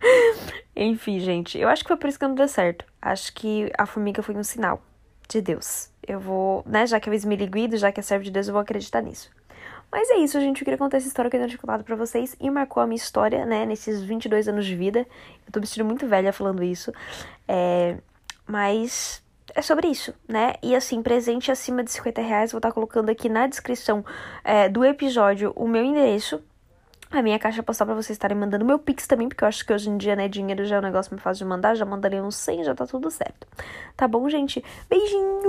Enfim, 0.74 1.18
gente, 1.18 1.58
eu 1.58 1.68
acho 1.68 1.82
que 1.82 1.88
foi 1.88 1.96
por 1.96 2.08
isso 2.08 2.18
que 2.18 2.26
não 2.26 2.34
deu 2.34 2.48
certo. 2.48 2.84
Acho 3.02 3.32
que 3.34 3.70
a 3.76 3.86
formiga 3.86 4.22
foi 4.22 4.34
um 4.34 4.44
sinal 4.44 4.82
de 5.28 5.40
Deus. 5.40 5.90
Eu 6.06 6.18
vou, 6.18 6.62
né, 6.66 6.86
já 6.86 6.98
que 6.98 7.08
eu 7.08 7.14
me 7.26 7.36
liguido, 7.36 7.76
já 7.76 7.92
que 7.92 8.00
é 8.00 8.02
servo 8.02 8.24
de 8.24 8.30
Deus, 8.30 8.48
eu 8.48 8.52
vou 8.52 8.62
acreditar 8.62 9.02
nisso. 9.02 9.30
Mas 9.92 10.08
é 10.10 10.18
isso, 10.18 10.40
gente. 10.40 10.60
Eu 10.60 10.64
queria 10.64 10.78
contar 10.78 10.98
essa 10.98 11.08
história 11.08 11.30
que 11.30 11.36
eu 11.36 11.46
tenho 11.46 11.58
contado 11.58 11.82
pra 11.82 11.96
vocês 11.96 12.36
e 12.40 12.48
marcou 12.48 12.82
a 12.82 12.86
minha 12.86 12.96
história, 12.96 13.44
né, 13.44 13.66
nesses 13.66 14.02
22 14.02 14.48
anos 14.48 14.64
de 14.64 14.76
vida. 14.76 15.00
Eu 15.46 15.52
tô 15.52 15.60
me 15.60 15.66
sentindo 15.66 15.84
muito 15.84 16.06
velha 16.06 16.32
falando 16.32 16.62
isso. 16.62 16.92
É, 17.48 17.96
mas 18.46 19.22
é 19.54 19.62
sobre 19.62 19.88
isso, 19.88 20.14
né? 20.28 20.54
E 20.62 20.74
assim, 20.74 21.02
presente 21.02 21.50
acima 21.50 21.82
de 21.82 21.90
50 21.90 22.22
reais, 22.22 22.52
vou 22.52 22.58
estar 22.58 22.68
tá 22.68 22.74
colocando 22.74 23.10
aqui 23.10 23.28
na 23.28 23.46
descrição 23.46 24.04
é, 24.44 24.68
do 24.68 24.84
episódio 24.84 25.52
o 25.56 25.66
meu 25.66 25.84
endereço. 25.84 26.42
A 27.10 27.22
minha 27.22 27.38
caixa 27.40 27.62
postal 27.62 27.88
pra 27.88 27.96
vocês 27.96 28.10
estarem 28.10 28.36
mandando 28.36 28.64
meu 28.64 28.78
Pix 28.78 29.06
também, 29.06 29.28
porque 29.28 29.42
eu 29.42 29.48
acho 29.48 29.66
que 29.66 29.72
hoje 29.72 29.90
em 29.90 29.96
dia, 29.96 30.14
né, 30.14 30.28
dinheiro 30.28 30.64
já 30.64 30.76
é 30.76 30.78
um 30.78 30.82
negócio 30.82 31.12
mais 31.12 31.22
fácil 31.22 31.44
de 31.44 31.48
mandar, 31.48 31.74
já 31.74 31.84
mandaria 31.84 32.22
uns 32.22 32.36
100, 32.36 32.62
já 32.64 32.74
tá 32.74 32.86
tudo 32.86 33.10
certo. 33.10 33.48
Tá 33.96 34.06
bom, 34.06 34.28
gente? 34.28 34.62
Beijinho! 34.88 35.40